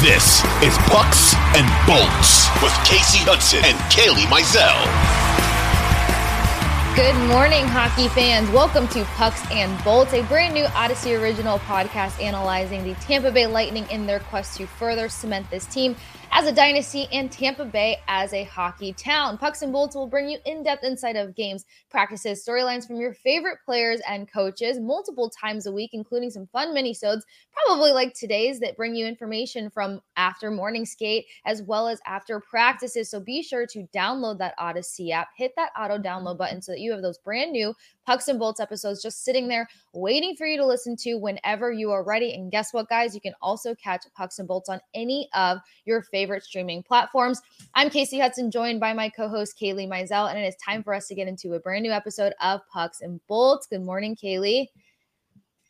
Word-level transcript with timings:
This 0.00 0.42
is 0.62 0.78
Pucks 0.88 1.34
and 1.54 1.68
Bolts 1.86 2.48
with 2.62 2.72
Kasey 2.88 3.20
Hudson 3.28 3.60
and 3.66 3.76
Kailey 3.92 4.24
Mizelle. 4.32 5.09
Good 6.96 7.14
morning, 7.28 7.64
hockey 7.66 8.08
fans. 8.08 8.50
Welcome 8.50 8.88
to 8.88 9.04
Pucks 9.14 9.48
and 9.52 9.82
Bolts, 9.84 10.12
a 10.12 10.22
brand 10.24 10.52
new 10.52 10.64
Audacy 10.64 11.18
original 11.18 11.60
podcast 11.60 12.20
analyzing 12.20 12.82
the 12.82 12.94
Tampa 12.94 13.30
Bay 13.30 13.46
Lightning 13.46 13.88
in 13.90 14.06
their 14.06 14.18
quest 14.18 14.56
to 14.56 14.66
further 14.66 15.08
cement 15.08 15.48
this 15.50 15.66
team 15.66 15.94
as 16.32 16.46
a 16.46 16.52
dynasty 16.52 17.08
and 17.12 17.30
Tampa 17.30 17.64
Bay 17.64 17.98
as 18.06 18.32
a 18.32 18.44
hockey 18.44 18.92
town. 18.92 19.36
Pucks 19.36 19.62
and 19.62 19.72
Bolts 19.72 19.96
will 19.96 20.06
bring 20.06 20.28
you 20.28 20.38
in 20.46 20.62
depth 20.62 20.84
insight 20.84 21.16
of 21.16 21.34
games, 21.34 21.64
practices, 21.90 22.44
storylines 22.46 22.86
from 22.86 23.00
your 23.00 23.14
favorite 23.14 23.58
players 23.64 24.00
and 24.08 24.30
coaches 24.30 24.78
multiple 24.78 25.28
times 25.30 25.66
a 25.66 25.72
week, 25.72 25.90
including 25.92 26.30
some 26.30 26.46
fun 26.46 26.72
mini-sodes, 26.72 27.24
probably 27.52 27.90
like 27.90 28.14
today's, 28.14 28.60
that 28.60 28.76
bring 28.76 28.94
you 28.94 29.06
information 29.06 29.70
from 29.70 30.00
after 30.16 30.50
morning 30.50 30.86
skate 30.86 31.26
as 31.46 31.62
well 31.62 31.88
as 31.88 32.00
after 32.06 32.38
practices. 32.38 33.10
So 33.10 33.18
be 33.18 33.42
sure 33.42 33.66
to 33.66 33.88
download 33.94 34.38
that 34.38 34.56
Audacy 34.58 35.10
app, 35.10 35.28
hit 35.36 35.52
that 35.56 35.70
auto 35.76 35.98
download 35.98 36.38
button 36.38 36.62
so 36.62 36.72
that 36.72 36.79
you 36.80 36.92
have 36.92 37.02
those 37.02 37.18
brand 37.18 37.52
new 37.52 37.74
Pucks 38.06 38.28
and 38.28 38.38
Bolts 38.38 38.60
episodes 38.60 39.02
just 39.02 39.24
sitting 39.24 39.48
there 39.48 39.68
waiting 39.92 40.34
for 40.36 40.46
you 40.46 40.56
to 40.56 40.66
listen 40.66 40.96
to 40.96 41.14
whenever 41.14 41.70
you 41.72 41.90
are 41.90 42.02
ready. 42.02 42.34
And 42.34 42.50
guess 42.50 42.72
what, 42.72 42.88
guys? 42.88 43.14
You 43.14 43.20
can 43.20 43.34
also 43.40 43.74
catch 43.74 44.04
Pucks 44.16 44.38
and 44.38 44.48
Bolts 44.48 44.68
on 44.68 44.80
any 44.94 45.28
of 45.34 45.58
your 45.84 46.02
favorite 46.02 46.42
streaming 46.42 46.82
platforms. 46.82 47.40
I'm 47.74 47.90
Kasey 47.90 48.20
Hudson, 48.20 48.50
joined 48.50 48.80
by 48.80 48.92
my 48.92 49.08
co 49.08 49.28
host, 49.28 49.58
Kailey 49.60 49.88
Mizelle, 49.88 50.30
and 50.30 50.38
it 50.38 50.46
is 50.46 50.56
time 50.56 50.82
for 50.82 50.94
us 50.94 51.06
to 51.08 51.14
get 51.14 51.28
into 51.28 51.54
a 51.54 51.60
brand 51.60 51.82
new 51.82 51.92
episode 51.92 52.32
of 52.40 52.60
Pucks 52.72 53.00
and 53.00 53.20
Bolts. 53.28 53.66
Good 53.66 53.82
morning, 53.82 54.16
Kailey. 54.16 54.68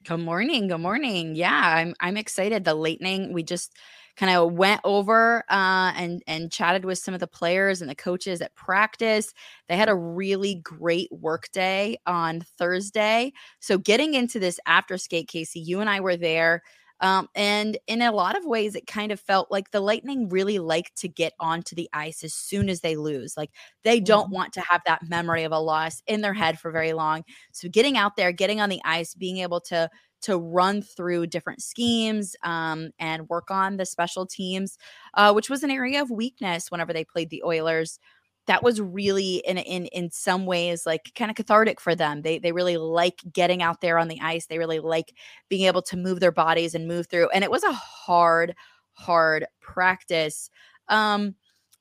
Good 0.04 0.20
morning. 0.20 0.68
Good 0.68 0.78
morning. 0.78 1.34
Yeah, 1.34 1.60
I'm 1.62 1.94
I'm 2.00 2.16
excited. 2.16 2.64
The 2.64 2.74
lightning, 2.74 3.34
we 3.34 3.42
just 3.42 3.76
kind 4.20 4.36
of 4.36 4.52
went 4.52 4.82
over 4.84 5.44
uh, 5.48 5.92
and 5.96 6.22
and 6.26 6.52
chatted 6.52 6.84
with 6.84 6.98
some 6.98 7.14
of 7.14 7.20
the 7.20 7.26
players 7.26 7.80
and 7.80 7.88
the 7.88 7.94
coaches 7.94 8.42
at 8.42 8.54
practice. 8.54 9.32
They 9.66 9.78
had 9.78 9.88
a 9.88 9.94
really 9.94 10.56
great 10.56 11.10
work 11.10 11.50
day 11.52 11.96
on 12.06 12.42
Thursday. 12.58 13.32
So 13.60 13.78
getting 13.78 14.12
into 14.12 14.38
this 14.38 14.60
after 14.66 14.98
skate, 14.98 15.30
Kasey, 15.30 15.64
you 15.64 15.80
and 15.80 15.88
I 15.88 16.00
were 16.00 16.18
there. 16.18 16.62
Um, 17.02 17.30
and 17.34 17.78
in 17.86 18.02
a 18.02 18.12
lot 18.12 18.36
of 18.36 18.44
ways, 18.44 18.74
it 18.74 18.86
kind 18.86 19.10
of 19.10 19.18
felt 19.18 19.50
like 19.50 19.70
the 19.70 19.80
Lightning 19.80 20.28
really 20.28 20.58
like 20.58 20.94
to 20.96 21.08
get 21.08 21.32
onto 21.40 21.74
the 21.74 21.88
ice 21.94 22.22
as 22.22 22.34
soon 22.34 22.68
as 22.68 22.82
they 22.82 22.96
lose. 22.96 23.38
Like 23.38 23.50
they 23.84 24.00
don't 24.00 24.26
mm-hmm. 24.26 24.34
want 24.34 24.52
to 24.52 24.60
have 24.60 24.82
that 24.84 25.08
memory 25.08 25.44
of 25.44 25.52
a 25.52 25.58
loss 25.58 26.02
in 26.06 26.20
their 26.20 26.34
head 26.34 26.58
for 26.58 26.70
very 26.70 26.92
long. 26.92 27.24
So 27.52 27.70
getting 27.70 27.96
out 27.96 28.16
there, 28.16 28.32
getting 28.32 28.60
on 28.60 28.68
the 28.68 28.82
ice, 28.84 29.14
being 29.14 29.38
able 29.38 29.62
to 29.62 29.88
to 30.22 30.36
run 30.38 30.82
through 30.82 31.26
different 31.26 31.62
schemes 31.62 32.36
um, 32.42 32.90
and 32.98 33.28
work 33.28 33.50
on 33.50 33.76
the 33.76 33.86
special 33.86 34.26
teams, 34.26 34.78
uh, 35.14 35.32
which 35.32 35.50
was 35.50 35.62
an 35.62 35.70
area 35.70 36.02
of 36.02 36.10
weakness 36.10 36.70
whenever 36.70 36.92
they 36.92 37.04
played 37.04 37.30
the 37.30 37.42
Oilers. 37.44 37.98
That 38.46 38.62
was 38.62 38.80
really 38.80 39.36
in 39.46 39.58
in 39.58 39.86
in 39.86 40.10
some 40.10 40.44
ways 40.44 40.84
like 40.84 41.12
kind 41.14 41.30
of 41.30 41.36
cathartic 41.36 41.80
for 41.80 41.94
them. 41.94 42.22
They 42.22 42.38
they 42.38 42.52
really 42.52 42.78
like 42.78 43.20
getting 43.32 43.62
out 43.62 43.80
there 43.80 43.98
on 43.98 44.08
the 44.08 44.20
ice. 44.20 44.46
They 44.46 44.58
really 44.58 44.80
like 44.80 45.14
being 45.48 45.66
able 45.66 45.82
to 45.82 45.96
move 45.96 46.20
their 46.20 46.32
bodies 46.32 46.74
and 46.74 46.88
move 46.88 47.06
through. 47.06 47.28
And 47.28 47.44
it 47.44 47.50
was 47.50 47.62
a 47.62 47.72
hard, 47.72 48.54
hard 48.94 49.46
practice. 49.60 50.50
Um, 50.88 51.36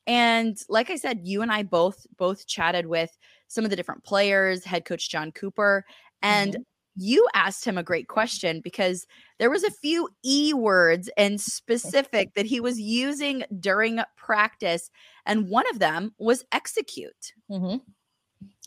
and 0.05 0.57
like 0.67 0.89
I 0.89 0.95
said, 0.95 1.21
you 1.23 1.41
and 1.41 1.51
I 1.51 1.63
both 1.63 2.05
both 2.17 2.45
chatted 2.45 2.85
with 2.85 3.17
some 3.47 3.63
of 3.63 3.71
the 3.71 3.75
different 3.75 4.03
players, 4.03 4.63
head 4.63 4.85
coach 4.85 5.09
John 5.09 5.31
Cooper, 5.31 5.85
and 6.21 6.51
mm-hmm 6.51 6.61
you 6.99 7.27
asked 7.33 7.65
him 7.65 7.77
a 7.77 7.83
great 7.83 8.07
question 8.07 8.59
because 8.61 9.07
there 9.39 9.49
was 9.49 9.63
a 9.63 9.71
few 9.71 10.09
e 10.23 10.53
words 10.53 11.09
and 11.17 11.39
specific 11.39 12.33
that 12.35 12.45
he 12.45 12.59
was 12.59 12.79
using 12.79 13.43
during 13.59 14.01
practice 14.17 14.91
and 15.25 15.49
one 15.49 15.65
of 15.71 15.79
them 15.79 16.13
was 16.17 16.43
execute 16.51 17.33
mm-hmm. 17.49 17.77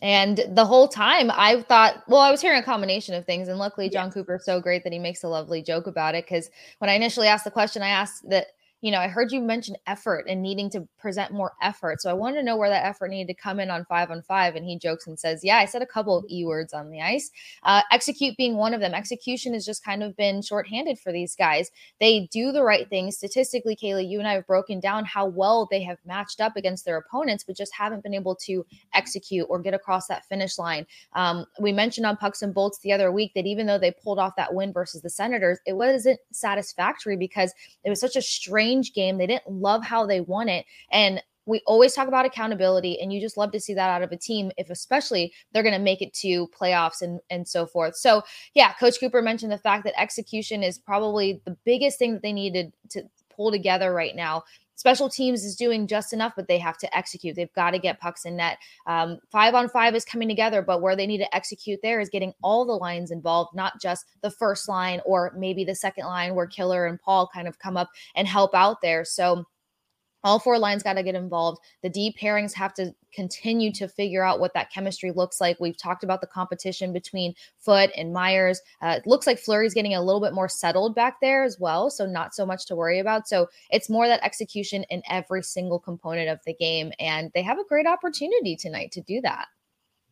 and 0.02 0.44
the 0.50 0.64
whole 0.64 0.88
time 0.88 1.30
i 1.34 1.60
thought 1.62 2.02
well 2.08 2.20
i 2.20 2.30
was 2.30 2.40
hearing 2.40 2.60
a 2.60 2.64
combination 2.64 3.14
of 3.14 3.26
things 3.26 3.48
and 3.48 3.58
luckily 3.58 3.90
john 3.90 4.06
yeah. 4.06 4.12
cooper 4.12 4.36
is 4.36 4.44
so 4.44 4.60
great 4.60 4.82
that 4.82 4.92
he 4.92 4.98
makes 4.98 5.22
a 5.22 5.28
lovely 5.28 5.62
joke 5.62 5.86
about 5.86 6.14
it 6.14 6.24
because 6.24 6.48
when 6.78 6.88
i 6.88 6.94
initially 6.94 7.26
asked 7.26 7.44
the 7.44 7.50
question 7.50 7.82
i 7.82 7.88
asked 7.88 8.28
that 8.28 8.46
you 8.82 8.90
know, 8.90 8.98
I 8.98 9.06
heard 9.06 9.30
you 9.30 9.40
mention 9.40 9.76
effort 9.86 10.26
and 10.28 10.42
needing 10.42 10.68
to 10.70 10.86
present 10.98 11.32
more 11.32 11.52
effort. 11.62 12.02
So 12.02 12.10
I 12.10 12.14
wanted 12.14 12.38
to 12.38 12.42
know 12.42 12.56
where 12.56 12.68
that 12.68 12.84
effort 12.84 13.10
needed 13.10 13.32
to 13.32 13.40
come 13.40 13.60
in 13.60 13.70
on 13.70 13.84
five 13.84 14.10
on 14.10 14.22
five. 14.22 14.56
And 14.56 14.66
he 14.66 14.76
jokes 14.76 15.06
and 15.06 15.16
says, 15.16 15.44
Yeah, 15.44 15.58
I 15.58 15.66
said 15.66 15.82
a 15.82 15.86
couple 15.86 16.18
of 16.18 16.24
E 16.28 16.44
words 16.44 16.72
on 16.72 16.90
the 16.90 17.00
ice. 17.00 17.30
Uh, 17.62 17.82
execute 17.92 18.36
being 18.36 18.56
one 18.56 18.74
of 18.74 18.80
them. 18.80 18.92
Execution 18.92 19.54
has 19.54 19.64
just 19.64 19.84
kind 19.84 20.02
of 20.02 20.16
been 20.16 20.42
shorthanded 20.42 20.98
for 20.98 21.12
these 21.12 21.36
guys. 21.36 21.70
They 22.00 22.28
do 22.32 22.50
the 22.50 22.64
right 22.64 22.88
things. 22.88 23.16
Statistically, 23.16 23.76
Kailey, 23.76 24.10
you 24.10 24.18
and 24.18 24.26
I 24.26 24.34
have 24.34 24.48
broken 24.48 24.80
down 24.80 25.04
how 25.04 25.26
well 25.26 25.68
they 25.70 25.82
have 25.84 25.98
matched 26.04 26.40
up 26.40 26.56
against 26.56 26.84
their 26.84 26.96
opponents, 26.96 27.44
but 27.44 27.56
just 27.56 27.72
haven't 27.72 28.02
been 28.02 28.14
able 28.14 28.34
to 28.46 28.66
execute 28.94 29.46
or 29.48 29.60
get 29.60 29.74
across 29.74 30.08
that 30.08 30.26
finish 30.26 30.58
line. 30.58 30.86
Um, 31.12 31.46
we 31.60 31.70
mentioned 31.70 32.04
on 32.04 32.16
Pucks 32.16 32.42
and 32.42 32.52
Bolts 32.52 32.80
the 32.80 32.92
other 32.92 33.12
week 33.12 33.30
that 33.36 33.46
even 33.46 33.66
though 33.66 33.78
they 33.78 33.92
pulled 33.92 34.18
off 34.18 34.34
that 34.36 34.52
win 34.52 34.72
versus 34.72 35.02
the 35.02 35.10
Senators, 35.10 35.60
it 35.66 35.74
wasn't 35.74 36.18
satisfactory 36.32 37.16
because 37.16 37.54
it 37.84 37.90
was 37.90 38.00
such 38.00 38.16
a 38.16 38.22
strange 38.22 38.71
game. 38.94 39.18
They 39.18 39.26
didn't 39.26 39.50
love 39.50 39.84
how 39.84 40.06
they 40.06 40.20
won 40.20 40.48
it. 40.48 40.64
And 40.90 41.22
we 41.46 41.60
always 41.66 41.92
talk 41.92 42.08
about 42.08 42.24
accountability 42.24 43.00
and 43.00 43.12
you 43.12 43.20
just 43.20 43.36
love 43.36 43.50
to 43.52 43.60
see 43.60 43.74
that 43.74 43.90
out 43.90 44.02
of 44.02 44.12
a 44.12 44.16
team 44.16 44.52
if 44.56 44.70
especially 44.70 45.32
they're 45.52 45.62
going 45.62 45.74
to 45.74 45.78
make 45.78 46.00
it 46.00 46.14
to 46.14 46.48
playoffs 46.48 47.02
and 47.02 47.20
and 47.30 47.46
so 47.46 47.66
forth 47.66 47.96
so 47.96 48.22
yeah 48.54 48.72
coach 48.74 49.00
cooper 49.00 49.20
mentioned 49.20 49.50
the 49.50 49.58
fact 49.58 49.84
that 49.84 50.00
execution 50.00 50.62
is 50.62 50.78
probably 50.78 51.40
the 51.44 51.56
biggest 51.64 51.98
thing 51.98 52.12
that 52.12 52.22
they 52.22 52.32
needed 52.32 52.72
to 52.88 53.02
pull 53.34 53.50
together 53.50 53.92
right 53.92 54.14
now 54.14 54.42
Special 54.82 55.08
teams 55.08 55.44
is 55.44 55.54
doing 55.54 55.86
just 55.86 56.12
enough, 56.12 56.32
but 56.34 56.48
they 56.48 56.58
have 56.58 56.76
to 56.78 56.92
execute. 56.96 57.36
They've 57.36 57.52
got 57.52 57.70
to 57.70 57.78
get 57.78 58.00
pucks 58.00 58.24
in 58.24 58.34
net. 58.34 58.58
Um, 58.88 59.20
five 59.30 59.54
on 59.54 59.68
five 59.68 59.94
is 59.94 60.04
coming 60.04 60.26
together, 60.26 60.60
but 60.60 60.82
where 60.82 60.96
they 60.96 61.06
need 61.06 61.18
to 61.18 61.32
execute 61.32 61.78
there 61.84 62.00
is 62.00 62.08
getting 62.08 62.32
all 62.42 62.64
the 62.64 62.72
lines 62.72 63.12
involved, 63.12 63.54
not 63.54 63.80
just 63.80 64.06
the 64.22 64.30
first 64.32 64.68
line 64.68 65.00
or 65.06 65.32
maybe 65.38 65.62
the 65.62 65.76
second 65.76 66.06
line 66.06 66.34
where 66.34 66.48
Killorn 66.48 66.88
and 66.88 67.00
Paul 67.00 67.30
kind 67.32 67.46
of 67.46 67.60
come 67.60 67.76
up 67.76 67.90
and 68.16 68.26
help 68.26 68.56
out 68.56 68.80
there. 68.82 69.04
So, 69.04 69.44
all 70.24 70.38
four 70.38 70.58
lines 70.58 70.82
got 70.82 70.94
to 70.94 71.02
get 71.02 71.14
involved. 71.14 71.60
The 71.82 71.88
D 71.88 72.14
pairings 72.20 72.52
have 72.54 72.74
to 72.74 72.94
continue 73.12 73.72
to 73.72 73.88
figure 73.88 74.24
out 74.24 74.40
what 74.40 74.54
that 74.54 74.70
chemistry 74.70 75.12
looks 75.12 75.40
like. 75.40 75.60
We've 75.60 75.76
talked 75.76 76.02
about 76.02 76.20
the 76.20 76.26
competition 76.26 76.92
between 76.92 77.34
Foote 77.58 77.90
and 77.96 78.12
Myers. 78.12 78.60
Uh, 78.80 78.96
it 78.98 79.06
looks 79.06 79.26
like 79.26 79.38
Fleury's 79.38 79.74
getting 79.74 79.94
a 79.94 80.02
little 80.02 80.20
bit 80.20 80.32
more 80.32 80.48
settled 80.48 80.94
back 80.94 81.20
there 81.20 81.44
as 81.44 81.58
well. 81.60 81.90
So, 81.90 82.06
not 82.06 82.34
so 82.34 82.46
much 82.46 82.66
to 82.66 82.76
worry 82.76 82.98
about. 82.98 83.28
So, 83.28 83.48
it's 83.70 83.90
more 83.90 84.06
that 84.08 84.24
execution 84.24 84.84
in 84.90 85.02
every 85.08 85.42
single 85.42 85.78
component 85.78 86.28
of 86.28 86.40
the 86.46 86.54
game. 86.54 86.92
And 86.98 87.30
they 87.34 87.42
have 87.42 87.58
a 87.58 87.64
great 87.64 87.86
opportunity 87.86 88.56
tonight 88.56 88.92
to 88.92 89.00
do 89.00 89.20
that. 89.22 89.46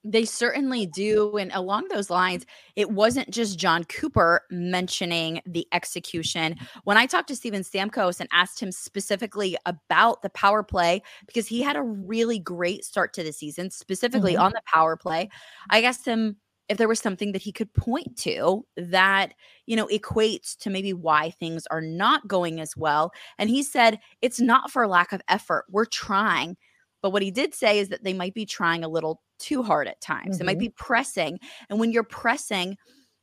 They 0.02 0.24
certainly 0.24 0.86
do. 0.86 1.36
And 1.36 1.52
along 1.52 1.88
those 1.88 2.08
lines, 2.08 2.46
it 2.74 2.90
wasn't 2.90 3.30
just 3.30 3.58
John 3.58 3.84
Cooper 3.84 4.42
mentioning 4.50 5.42
the 5.44 5.66
execution. 5.72 6.56
When 6.84 6.96
I 6.96 7.04
talked 7.06 7.28
to 7.28 7.36
Steven 7.36 7.62
Stamkos 7.62 8.18
and 8.18 8.28
asked 8.32 8.60
him 8.60 8.72
specifically 8.72 9.58
about 9.66 10.22
the 10.22 10.30
power 10.30 10.62
play, 10.62 11.02
because 11.26 11.47
he 11.47 11.60
had 11.60 11.76
a 11.76 11.82
really 11.82 12.38
great 12.38 12.84
start 12.84 13.12
to 13.14 13.22
the 13.22 13.32
season, 13.32 13.70
specifically 13.70 14.34
mm-hmm. 14.34 14.42
on 14.42 14.52
the 14.52 14.62
power 14.64 14.97
play, 14.97 15.28
I 15.68 15.82
asked 15.82 16.06
him 16.06 16.36
if 16.70 16.78
there 16.78 16.88
was 16.88 17.00
something 17.00 17.32
that 17.32 17.42
he 17.42 17.53
could 17.53 17.74
point 17.74 18.16
to 18.18 18.64
that, 18.76 19.34
you 19.66 19.74
know, 19.74 19.88
equates 19.88 20.56
to 20.58 20.70
maybe 20.70 20.92
why 20.92 21.30
things 21.30 21.66
are 21.70 21.80
not 21.80 22.28
going 22.28 22.60
as 22.60 22.76
well. 22.76 23.10
And 23.38 23.50
he 23.50 23.62
said, 23.62 23.98
it's 24.22 24.41
not 24.41 24.70
for 24.70 24.86
lack 24.86 25.12
of 25.12 25.20
effort. 25.28 25.64
We're 25.68 25.84
trying. 25.84 26.56
But 27.03 27.10
what 27.10 27.22
he 27.22 27.32
did 27.32 27.54
say 27.54 27.80
is 27.80 27.88
that 27.88 28.04
they 28.04 28.14
might 28.14 28.34
be 28.34 28.46
trying 28.46 28.84
a 28.84 28.88
little 28.88 29.20
too 29.41 29.63
hard 29.63 29.89
at 29.89 30.01
times. 30.01 30.37
Mm-hmm. 30.37 30.42
It 30.42 30.47
might 30.47 30.53
mm-hmm. 30.53 30.60
be 30.60 30.69
pressing. 30.71 31.39
And 31.69 31.81
when 31.81 31.92
you're 31.92 32.04
pressing, 32.04 32.77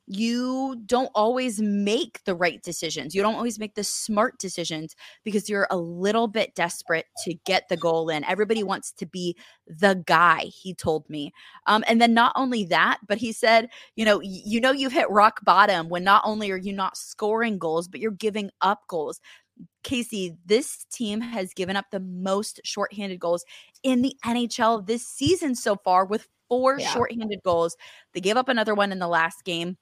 you 0.09 0.81
don't 0.85 1.11
always 1.13 1.61
make 1.61 2.23
the 2.23 2.33
right 2.33 2.63
decisions. 2.63 3.13
You 3.13 3.21
don't 3.21 3.35
always 3.35 3.59
make 3.59 3.75
the 3.75 3.83
smart 3.83 4.39
decisions 4.39 4.95
because 5.25 5.49
you're 5.49 5.67
a 5.69 5.75
little 5.75 6.29
bit 6.29 6.55
desperate 6.55 7.07
to 7.25 7.33
get 7.45 7.67
the 7.67 7.75
goal 7.75 8.07
in. 8.07 8.23
Everybody 8.23 8.63
wants 8.63 8.93
to 8.93 9.05
be 9.05 9.35
the 9.67 10.01
guy, 10.07 10.45
he 10.45 10.73
told 10.73 11.09
me. 11.09 11.33
Um, 11.67 11.83
and 11.89 11.99
then 11.99 12.13
not 12.13 12.31
only 12.37 12.63
that, 12.65 12.99
but 13.05 13.17
he 13.17 13.33
said, 13.33 13.69
you 13.97 14.05
know, 14.05 14.21
you 14.21 14.61
know 14.61 14.71
you've 14.71 14.93
hit 14.93 15.09
rock 15.09 15.43
bottom 15.43 15.89
when 15.89 16.05
not 16.05 16.21
only 16.23 16.51
are 16.51 16.57
you 16.57 16.71
not 16.71 16.95
scoring 16.95 17.57
goals, 17.57 17.89
but 17.89 17.99
you're 17.99 18.11
giving 18.11 18.49
up 18.61 18.83
goals. 18.87 19.19
Kasey, 19.83 20.37
this 20.45 20.85
team 20.91 21.21
has 21.21 21.53
given 21.53 21.75
up 21.75 21.85
the 21.91 21.99
most 21.99 22.59
shorthanded 22.63 23.19
goals 23.19 23.45
in 23.83 24.01
the 24.01 24.15
NHL 24.25 24.85
this 24.85 25.07
season 25.07 25.55
so 25.55 25.75
far 25.75 26.05
with 26.05 26.27
four 26.49 26.79
yeah. 26.79 26.89
shorthanded 26.89 27.39
goals. 27.43 27.75
They 28.13 28.21
gave 28.21 28.37
up 28.37 28.49
another 28.49 28.75
one 28.75 28.91
in 28.91 28.99
the 28.99 29.07
last 29.07 29.43
game 29.43 29.77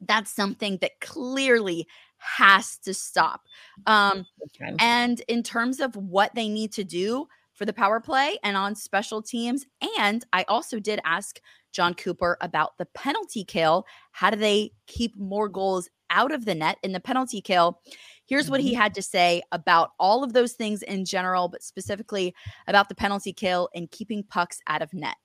that's 0.00 0.34
something 0.34 0.78
that 0.80 0.92
clearly 1.00 1.86
has 2.18 2.78
to 2.78 2.94
stop. 2.94 3.42
Um, 3.86 4.26
okay. 4.44 4.74
And 4.78 5.20
in 5.28 5.42
terms 5.42 5.80
of 5.80 5.94
what 5.96 6.34
they 6.34 6.48
need 6.48 6.72
to 6.72 6.84
do 6.84 7.26
for 7.60 7.66
the 7.66 7.72
power 7.74 8.00
play 8.00 8.38
and 8.42 8.56
on 8.56 8.74
special 8.74 9.20
teams, 9.20 9.66
and 9.98 10.24
I 10.32 10.46
also 10.48 10.80
did 10.80 10.98
ask 11.04 11.38
John 11.72 11.92
Cooper 11.92 12.38
about 12.40 12.78
the 12.78 12.86
penalty 12.94 13.44
kill. 13.44 13.84
How 14.12 14.30
do 14.30 14.38
they 14.38 14.72
keep 14.86 15.14
more 15.18 15.46
goals 15.46 15.90
out 16.08 16.32
of 16.32 16.46
the 16.46 16.54
net 16.54 16.78
in 16.82 16.92
the 16.92 17.00
penalty 17.00 17.42
kill? 17.42 17.82
Here's 18.24 18.48
what 18.48 18.60
he 18.60 18.72
mm-hmm. 18.72 18.80
had 18.80 18.94
to 18.94 19.02
say 19.02 19.42
about 19.52 19.90
all 20.00 20.24
of 20.24 20.32
those 20.32 20.54
things 20.54 20.82
in 20.82 21.04
general, 21.04 21.48
but 21.48 21.62
specifically 21.62 22.34
about 22.66 22.88
the 22.88 22.94
penalty 22.94 23.34
kill 23.34 23.68
and 23.74 23.90
keeping 23.90 24.22
pucks 24.22 24.60
out 24.66 24.80
of 24.80 24.94
net. 24.94 25.16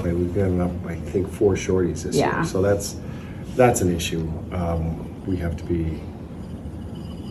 We've 0.00 0.34
gotten 0.34 0.60
up, 0.60 0.72
I 0.86 0.96
think, 0.96 1.30
four 1.30 1.52
shorties 1.54 2.02
this 2.02 2.16
yeah. 2.16 2.38
year. 2.38 2.44
So 2.44 2.60
that's 2.60 2.96
that's 3.54 3.82
an 3.82 3.94
issue 3.94 4.26
um, 4.50 5.24
we 5.26 5.36
have 5.36 5.56
to 5.58 5.62
be, 5.62 6.02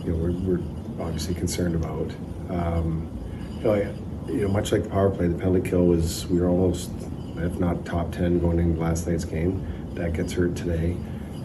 you 0.06 0.14
know, 0.14 0.16
we're, 0.16 0.32
we're 0.32 1.04
obviously 1.06 1.36
concerned 1.36 1.76
about. 1.76 2.10
Um, 2.50 3.10
you, 3.58 3.64
know, 3.64 3.74
I, 3.76 3.94
you 4.28 4.42
know, 4.42 4.48
much 4.48 4.72
like 4.72 4.84
the 4.84 4.90
power 4.90 5.10
play, 5.10 5.28
the 5.28 5.38
penalty 5.38 5.70
kill 5.70 5.86
was 5.86 6.26
we 6.28 6.40
were 6.40 6.50
almost, 6.50 6.92
if 7.38 7.60
not 7.60 7.86
top 7.86 8.12
ten, 8.12 8.40
going 8.40 8.60
into 8.60 8.80
last 8.80 9.08
night's 9.08 9.26
game. 9.26 9.66
That 9.96 10.14
gets 10.14 10.34
hurt 10.34 10.56
today. 10.56 10.98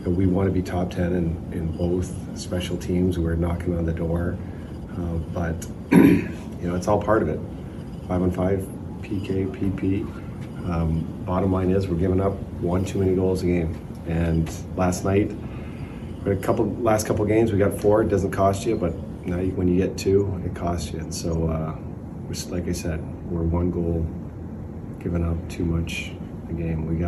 And 0.05 0.17
we 0.17 0.27
want 0.27 0.49
to 0.49 0.53
be 0.53 0.63
top 0.63 0.91
ten 0.91 1.15
in, 1.15 1.53
in 1.53 1.77
both 1.77 2.13
special 2.39 2.77
teams. 2.77 3.19
We're 3.19 3.35
knocking 3.35 3.77
on 3.77 3.85
the 3.85 3.93
door, 3.93 4.39
uh, 4.93 5.17
but 5.35 5.67
you 5.93 6.29
know, 6.63 6.75
it's 6.75 6.89
all 6.89 7.01
part 7.03 7.23
of 7.23 7.29
it. 7.29 7.41
Five 8.07 8.23
on 8.23 8.31
five, 8.31 8.61
PK, 9.03 9.47
PP. 9.49 10.03
Um, 10.69 11.01
bottom 11.25 11.53
line 11.53 11.71
is 11.71 11.89
we're 11.89 11.97
giving 11.97 12.21
up 12.21 12.33
one 12.61 12.85
too 12.85 12.99
many 12.99 13.15
goals 13.15 13.43
a 13.43 13.47
game. 13.47 13.79
And 14.07 14.51
last 14.77 15.05
night, 15.05 15.31
a 16.27 16.37
couple 16.37 16.71
last 16.77 17.07
couple 17.07 17.25
games, 17.25 17.53
we 17.53 17.59
got 17.59 17.79
four. 17.79 18.03
It 18.03 18.09
doesn't 18.09 18.31
cost 18.31 18.67
you, 18.67 18.77
but 18.77 18.95
now 19.27 19.39
you, 19.39 19.53
when 19.53 19.69
you 19.69 19.77
get 19.77 19.97
two, 19.97 20.41
it 20.45 20.55
costs 20.55 20.93
you. 20.93 21.01
And 21.01 21.15
so, 21.15 21.49
uh, 21.49 21.77
like 22.51 22.69
I 22.69 22.73
said, 22.73 23.01
we're 23.31 23.43
one 23.43 23.71
goal 23.71 24.07
giving 25.01 25.25
up 25.25 25.49
too 25.49 25.65
much 25.65 26.13
a 26.51 26.53
game. 26.53 26.87
We 26.87 26.97
got. 26.97 27.08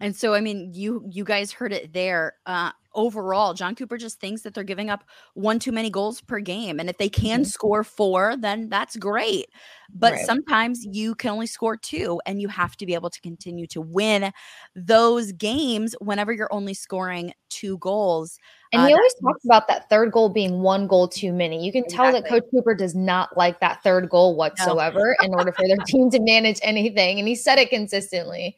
And 0.00 0.16
so, 0.16 0.34
I 0.34 0.40
mean, 0.40 0.72
you 0.74 1.04
you 1.10 1.24
guys 1.24 1.52
heard 1.52 1.72
it 1.72 1.92
there. 1.92 2.34
Uh, 2.46 2.72
overall, 2.94 3.54
John 3.54 3.74
Cooper 3.74 3.96
just 3.96 4.20
thinks 4.20 4.42
that 4.42 4.54
they're 4.54 4.64
giving 4.64 4.90
up 4.90 5.04
one 5.34 5.58
too 5.58 5.72
many 5.72 5.90
goals 5.90 6.20
per 6.20 6.40
game. 6.40 6.80
And 6.80 6.88
if 6.88 6.98
they 6.98 7.08
can 7.08 7.40
mm-hmm. 7.40 7.48
score 7.48 7.84
four, 7.84 8.36
then 8.36 8.68
that's 8.68 8.96
great. 8.96 9.46
But 9.92 10.14
right. 10.14 10.26
sometimes 10.26 10.84
you 10.84 11.14
can 11.14 11.30
only 11.30 11.46
score 11.46 11.76
two, 11.76 12.20
and 12.24 12.40
you 12.40 12.48
have 12.48 12.76
to 12.76 12.86
be 12.86 12.94
able 12.94 13.10
to 13.10 13.20
continue 13.20 13.66
to 13.68 13.80
win 13.80 14.32
those 14.74 15.32
games 15.32 15.94
whenever 16.00 16.32
you're 16.32 16.52
only 16.52 16.74
scoring 16.74 17.32
two 17.48 17.78
goals. 17.78 18.38
And 18.72 18.86
he 18.86 18.92
uh, 18.92 18.96
always 18.96 19.14
talks 19.14 19.44
about 19.44 19.66
that 19.66 19.88
third 19.88 20.12
goal 20.12 20.28
being 20.28 20.60
one 20.60 20.86
goal 20.86 21.08
too 21.08 21.32
many. 21.32 21.64
You 21.64 21.72
can 21.72 21.84
exactly. 21.84 22.12
tell 22.12 22.22
that 22.22 22.28
Coach 22.28 22.44
Cooper 22.52 22.74
does 22.74 22.94
not 22.94 23.36
like 23.36 23.58
that 23.60 23.82
third 23.82 24.08
goal 24.08 24.36
whatsoever 24.36 25.16
no. 25.20 25.26
in 25.26 25.34
order 25.34 25.52
for 25.52 25.66
their 25.66 25.76
team 25.86 26.08
to 26.10 26.20
manage 26.20 26.60
anything. 26.62 27.18
And 27.18 27.26
he 27.26 27.34
said 27.34 27.58
it 27.58 27.70
consistently. 27.70 28.56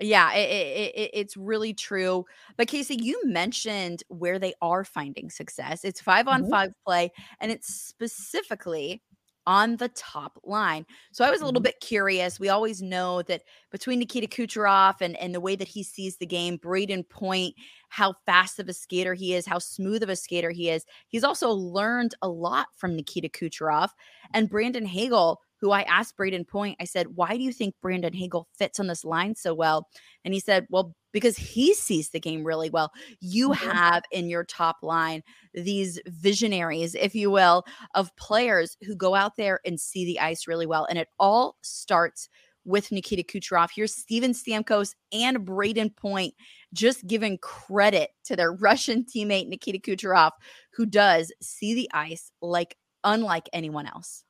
Yeah, 0.00 0.32
it, 0.32 0.50
it, 0.50 0.94
it, 0.94 1.10
it's 1.14 1.36
really 1.36 1.72
true. 1.72 2.24
But 2.56 2.68
Kasey, 2.68 3.00
you 3.00 3.20
mentioned 3.24 4.02
where 4.08 4.38
they 4.38 4.54
are 4.60 4.84
finding 4.84 5.30
success. 5.30 5.84
It's 5.84 6.00
5 6.00 6.26
on 6.26 6.42
mm-hmm. 6.42 6.50
five 6.50 6.72
play, 6.84 7.12
and 7.40 7.52
it's 7.52 7.72
specifically 7.72 9.02
on 9.46 9.76
the 9.76 9.88
top 9.90 10.38
line. 10.44 10.86
So 11.12 11.24
I 11.24 11.30
was 11.30 11.40
a 11.40 11.44
little 11.44 11.60
mm-hmm. 11.60 11.64
bit 11.64 11.80
curious. 11.80 12.40
We 12.40 12.48
always 12.48 12.82
know 12.82 13.22
that 13.22 13.42
between 13.70 13.98
Nikita 13.98 14.26
Kucherov 14.26 15.00
and, 15.00 15.16
and 15.16 15.34
the 15.34 15.40
way 15.40 15.56
that 15.56 15.68
he 15.68 15.82
sees 15.82 16.16
the 16.16 16.26
game, 16.26 16.58
Brayden 16.58 17.08
Point, 17.08 17.54
how 17.88 18.14
fast 18.26 18.58
of 18.58 18.68
a 18.68 18.72
skater 18.72 19.14
he 19.14 19.34
is, 19.34 19.46
how 19.46 19.58
smooth 19.58 20.02
of 20.02 20.08
a 20.08 20.16
skater 20.16 20.50
he 20.50 20.70
is. 20.70 20.84
He's 21.08 21.24
also 21.24 21.50
learned 21.50 22.14
a 22.22 22.28
lot 22.28 22.68
from 22.76 22.96
Nikita 22.96 23.28
Kucherov 23.28 23.90
and 24.32 24.48
Brandon 24.48 24.86
Hagel 24.86 25.40
who 25.64 25.70
I 25.70 25.80
asked 25.84 26.18
Brayden 26.18 26.46
Point, 26.46 26.76
I 26.78 26.84
said, 26.84 27.06
why 27.14 27.38
do 27.38 27.42
you 27.42 27.50
think 27.50 27.74
Brandon 27.80 28.12
Hagel 28.12 28.48
fits 28.58 28.78
on 28.78 28.86
this 28.86 29.02
line 29.02 29.34
so 29.34 29.54
well? 29.54 29.88
And 30.22 30.34
he 30.34 30.40
said, 30.40 30.66
well, 30.68 30.94
because 31.10 31.38
he 31.38 31.72
sees 31.72 32.10
the 32.10 32.20
game 32.20 32.44
really 32.44 32.68
well. 32.68 32.92
You 33.20 33.48
mm-hmm. 33.48 33.70
have 33.70 34.02
in 34.12 34.28
your 34.28 34.44
top 34.44 34.76
line 34.82 35.22
these 35.54 35.98
visionaries, 36.06 36.94
if 36.94 37.14
you 37.14 37.30
will, 37.30 37.64
of 37.94 38.14
players 38.16 38.76
who 38.82 38.94
go 38.94 39.14
out 39.14 39.36
there 39.38 39.60
and 39.64 39.80
see 39.80 40.04
the 40.04 40.20
ice 40.20 40.46
really 40.46 40.66
well. 40.66 40.84
And 40.84 40.98
it 40.98 41.08
all 41.18 41.56
starts 41.62 42.28
with 42.66 42.92
Nikita 42.92 43.22
Kucherov. 43.22 43.70
Here's 43.74 43.94
Steven 43.94 44.32
Stamkos 44.32 44.92
and 45.14 45.46
Brayden 45.46 45.96
Point 45.96 46.34
just 46.74 47.06
giving 47.06 47.38
credit 47.38 48.10
to 48.24 48.36
their 48.36 48.52
Russian 48.60 49.04
teammate 49.04 49.48
Nikita 49.48 49.78
Kucherov, 49.78 50.32
who 50.74 50.84
does 50.84 51.32
see 51.40 51.72
the 51.72 51.88
ice 51.94 52.30
like 52.42 52.76
unlike 53.02 53.48
anyone 53.54 53.86
else. 53.86 54.23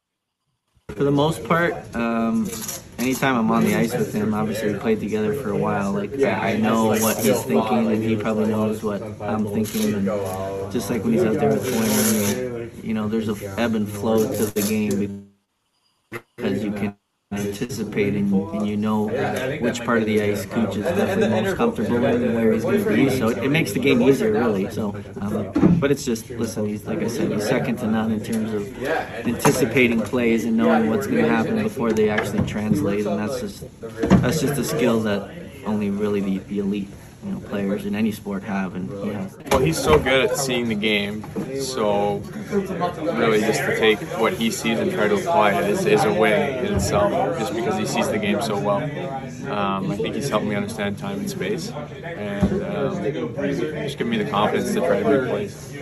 For 0.91 1.03
the 1.03 1.11
most 1.11 1.43
part, 1.45 1.75
um, 1.97 2.49
anytime 2.99 3.37
I'm 3.37 3.51
on 3.51 3.65
the 3.65 3.75
ice 3.75 3.93
with 3.93 4.15
him, 4.15 4.33
obviously 4.33 4.73
we 4.73 4.79
played 4.79 5.01
together 5.01 5.35
for 5.35 5.51
a 5.51 5.57
while. 5.57 5.91
Like 5.91 6.23
I 6.23 6.57
know 6.57 6.87
what 6.87 7.17
he's 7.17 7.43
thinking, 7.43 7.91
and 7.91 8.01
he 8.01 8.15
probably 8.15 8.47
knows 8.47 8.85
what 8.85 9.03
I'm 9.21 9.45
thinking. 9.45 9.95
And 9.95 10.07
just 10.71 10.91
like 10.91 11.03
when 11.03 11.15
he's 11.15 11.25
out 11.25 11.35
there 11.35 11.49
with 11.49 11.65
Pointer, 11.65 12.87
you 12.87 12.95
know, 12.95 13.09
there's 13.09 13.29
a 13.29 13.61
ebb 13.61 13.75
and 13.75 13.89
flow 13.89 14.19
to 14.19 14.47
the 14.47 14.63
game 14.63 15.31
because 16.11 16.63
you 16.63 16.71
can 16.71 16.97
anticipating 17.39 18.33
and 18.33 18.67
you 18.67 18.77
know 18.77 19.09
which 19.61 19.85
part 19.85 19.99
of 19.99 20.07
the 20.07 20.23
ice 20.23 20.47
Cooch 20.47 20.77
is 20.77 20.85
definitely 20.85 21.29
most 21.43 21.57
comfortable 21.57 22.05
and 22.05 22.35
where 22.35 22.53
he's 22.53 22.63
going 22.63 22.85
to 22.85 22.91
be. 22.91 23.11
So 23.11 23.29
it, 23.29 23.39
it, 23.39 23.49
makes 23.49 23.73
the 23.73 23.79
game 23.79 24.03
easier, 24.03 24.33
really. 24.33 24.71
So, 24.71 24.95
um, 25.21 25.79
but 25.79 25.91
it's 25.91 26.05
just 26.05 26.31
listen. 26.31 26.67
He's 26.67 26.85
like 26.85 27.03
I 27.03 27.09
said, 27.09 27.33
he's 27.33 27.47
second 27.47 27.77
to 27.79 27.87
none 27.87 28.13
in 28.13 28.23
terms 28.23 28.53
of 28.53 28.85
anticipating 29.27 30.01
plays 30.01 30.45
and 30.45 30.57
knowing 30.57 30.91
what's 30.91 31.07
going 31.07 31.25
to 31.25 31.29
happen 31.29 31.63
before 31.63 31.93
they 31.93 32.11
actually 32.11 32.47
translate. 32.47 33.07
And 33.07 33.19
that's 33.19 33.41
just 33.41 33.65
that's 33.81 34.41
just 34.41 34.59
a 34.59 34.65
skill 34.65 35.01
that 35.01 35.31
only 35.67 35.91
really 35.91 36.21
the, 36.21 36.39
the 36.39 36.59
elite 36.59 36.89
you 37.25 37.33
know, 37.33 37.41
players 37.41 37.87
in 37.87 37.95
any 37.95 38.13
sport 38.13 38.43
have, 38.43 38.75
and 38.75 38.91
he 39.03 39.09
has. 39.11 39.37
Well, 39.51 39.61
he's 39.61 39.83
so 39.83 39.99
good 39.99 40.31
at 40.31 40.37
seeing 40.37 40.69
the 40.69 40.75
game, 40.75 41.25
so 41.61 42.19
really 43.01 43.41
just 43.41 43.61
to 43.61 43.79
take 43.79 43.99
what 44.19 44.35
he 44.35 44.51
sees 44.51 44.79
and 44.79 44.93
try 44.93 45.09
to 45.09 45.15
apply 45.15 45.53
it 45.53 45.71
is, 45.71 45.87
is 45.87 46.05
a 46.05 46.13
win 46.13 46.65
in 46.65 46.75
itself, 46.75 47.39
just 47.39 47.55
because 47.55 47.79
he 47.79 47.87
sees 47.87 48.09
the 48.09 48.19
game 48.19 48.43
so 48.43 48.59
well. 48.59 48.83
Um, 49.51 49.91
I 49.91 49.97
think 49.97 50.15
he's 50.15 50.29
helped 50.29 50.47
me 50.47 50.55
understand 50.55 50.99
time 50.99 51.21
and 51.21 51.31
space, 51.31 51.71
and 51.71 52.63
um, 52.63 53.03
just 53.03 53.99
giving 53.99 54.11
me 54.11 54.19
the 54.19 54.31
confidence 54.31 54.73
to 54.75 54.81
try 54.81 55.03
to 55.03 55.09
make 55.09 55.31
plays. 55.31 55.75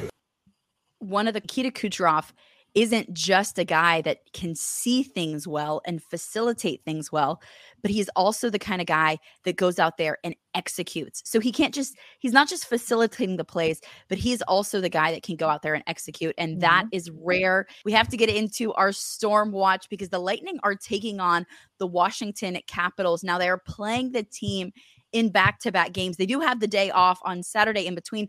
One 1.00 1.26
of 1.26 1.34
the 1.34 1.40
key 1.40 1.64
to 1.64 1.70
Kucherov 1.70 2.30
isn't 2.74 3.12
just 3.12 3.58
a 3.58 3.64
guy 3.64 4.00
that 4.00 4.20
can 4.32 4.54
see 4.54 5.02
things 5.02 5.46
well 5.46 5.82
and 5.84 6.02
facilitate 6.02 6.82
things 6.84 7.12
well, 7.12 7.40
but 7.82 7.90
he's 7.90 8.08
also 8.10 8.48
the 8.48 8.58
kind 8.58 8.80
of 8.80 8.86
guy 8.86 9.18
that 9.44 9.56
goes 9.56 9.78
out 9.78 9.98
there 9.98 10.18
and 10.24 10.34
executes. 10.54 11.22
So 11.24 11.38
he 11.38 11.52
can't 11.52 11.74
just, 11.74 11.96
he's 12.18 12.32
not 12.32 12.48
just 12.48 12.66
facilitating 12.66 13.36
the 13.36 13.44
plays, 13.44 13.80
but 14.08 14.18
he's 14.18 14.40
also 14.42 14.80
the 14.80 14.88
guy 14.88 15.12
that 15.12 15.22
can 15.22 15.36
go 15.36 15.48
out 15.48 15.62
there 15.62 15.74
and 15.74 15.84
execute. 15.86 16.34
And 16.38 16.52
mm-hmm. 16.52 16.60
that 16.60 16.84
is 16.92 17.10
rare. 17.10 17.66
We 17.84 17.92
have 17.92 18.08
to 18.08 18.16
get 18.16 18.30
into 18.30 18.72
our 18.74 18.92
storm 18.92 19.52
watch 19.52 19.88
because 19.90 20.08
the 20.08 20.18
Lightning 20.18 20.58
are 20.62 20.74
taking 20.74 21.20
on 21.20 21.44
the 21.78 21.86
Washington 21.86 22.58
Capitals. 22.66 23.22
Now 23.22 23.38
they 23.38 23.48
are 23.48 23.62
playing 23.66 24.12
the 24.12 24.22
team 24.22 24.72
in 25.12 25.28
back 25.28 25.60
to 25.60 25.72
back 25.72 25.92
games. 25.92 26.16
They 26.16 26.26
do 26.26 26.40
have 26.40 26.60
the 26.60 26.66
day 26.66 26.90
off 26.90 27.20
on 27.22 27.42
Saturday 27.42 27.86
in 27.86 27.94
between, 27.94 28.28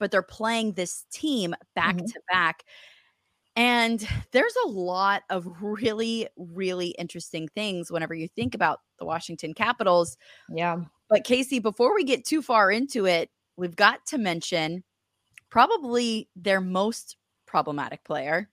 but 0.00 0.10
they're 0.10 0.22
playing 0.22 0.72
this 0.72 1.04
team 1.12 1.54
back 1.74 1.98
to 1.98 2.20
back. 2.32 2.64
And 3.56 4.06
there's 4.32 4.54
a 4.64 4.68
lot 4.68 5.22
of 5.30 5.46
really, 5.62 6.28
really 6.36 6.88
interesting 6.98 7.48
things 7.48 7.90
whenever 7.90 8.14
you 8.14 8.26
think 8.26 8.54
about 8.54 8.80
the 8.98 9.04
Washington 9.04 9.54
Capitals. 9.54 10.16
Yeah. 10.48 10.78
But 11.08 11.24
Kasey, 11.24 11.62
before 11.62 11.94
we 11.94 12.02
get 12.02 12.24
too 12.24 12.42
far 12.42 12.72
into 12.72 13.06
it, 13.06 13.30
we've 13.56 13.76
got 13.76 14.04
to 14.06 14.18
mention 14.18 14.82
probably 15.50 16.28
their 16.34 16.60
most 16.60 17.16
problematic 17.46 18.02
player, 18.02 18.50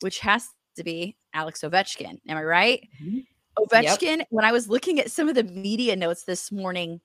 which 0.00 0.20
has 0.20 0.46
to 0.76 0.84
be 0.84 1.16
Alex 1.34 1.62
Ovechkin. 1.62 2.20
Am 2.28 2.36
I 2.36 2.44
right? 2.44 2.88
Mm-hmm. 3.02 3.18
Ovechkin, 3.58 4.18
yep. 4.18 4.26
when 4.30 4.44
I 4.44 4.52
was 4.52 4.68
looking 4.68 5.00
at 5.00 5.10
some 5.10 5.28
of 5.28 5.34
the 5.34 5.42
media 5.42 5.96
notes 5.96 6.22
this 6.24 6.52
morning, 6.52 7.00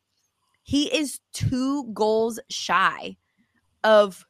He 0.63 0.95
is 0.95 1.19
two 1.33 1.85
goals 1.93 2.39
shy 2.49 3.17
of 3.83 4.25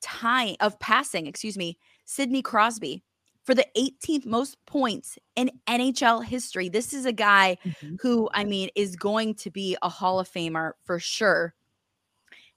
time 0.00 0.56
of 0.60 0.78
passing, 0.78 1.26
excuse 1.26 1.58
me, 1.58 1.78
Sidney 2.08 2.40
Crosby 2.40 3.04
for 3.44 3.54
the 3.54 3.66
18th 3.76 4.24
most 4.24 4.56
points 4.64 5.18
in 5.36 5.50
NHL 5.66 6.24
history. 6.24 6.70
This 6.70 6.94
is 6.94 7.04
a 7.04 7.12
guy 7.12 7.58
mm-hmm. 7.64 7.96
who, 8.00 8.30
I 8.32 8.44
mean, 8.44 8.70
is 8.74 8.96
going 8.96 9.34
to 9.36 9.50
be 9.50 9.76
a 9.82 9.90
Hall 9.90 10.18
of 10.18 10.28
Famer 10.28 10.72
for 10.84 10.98
sure. 10.98 11.54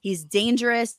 He's 0.00 0.24
dangerous. 0.24 0.98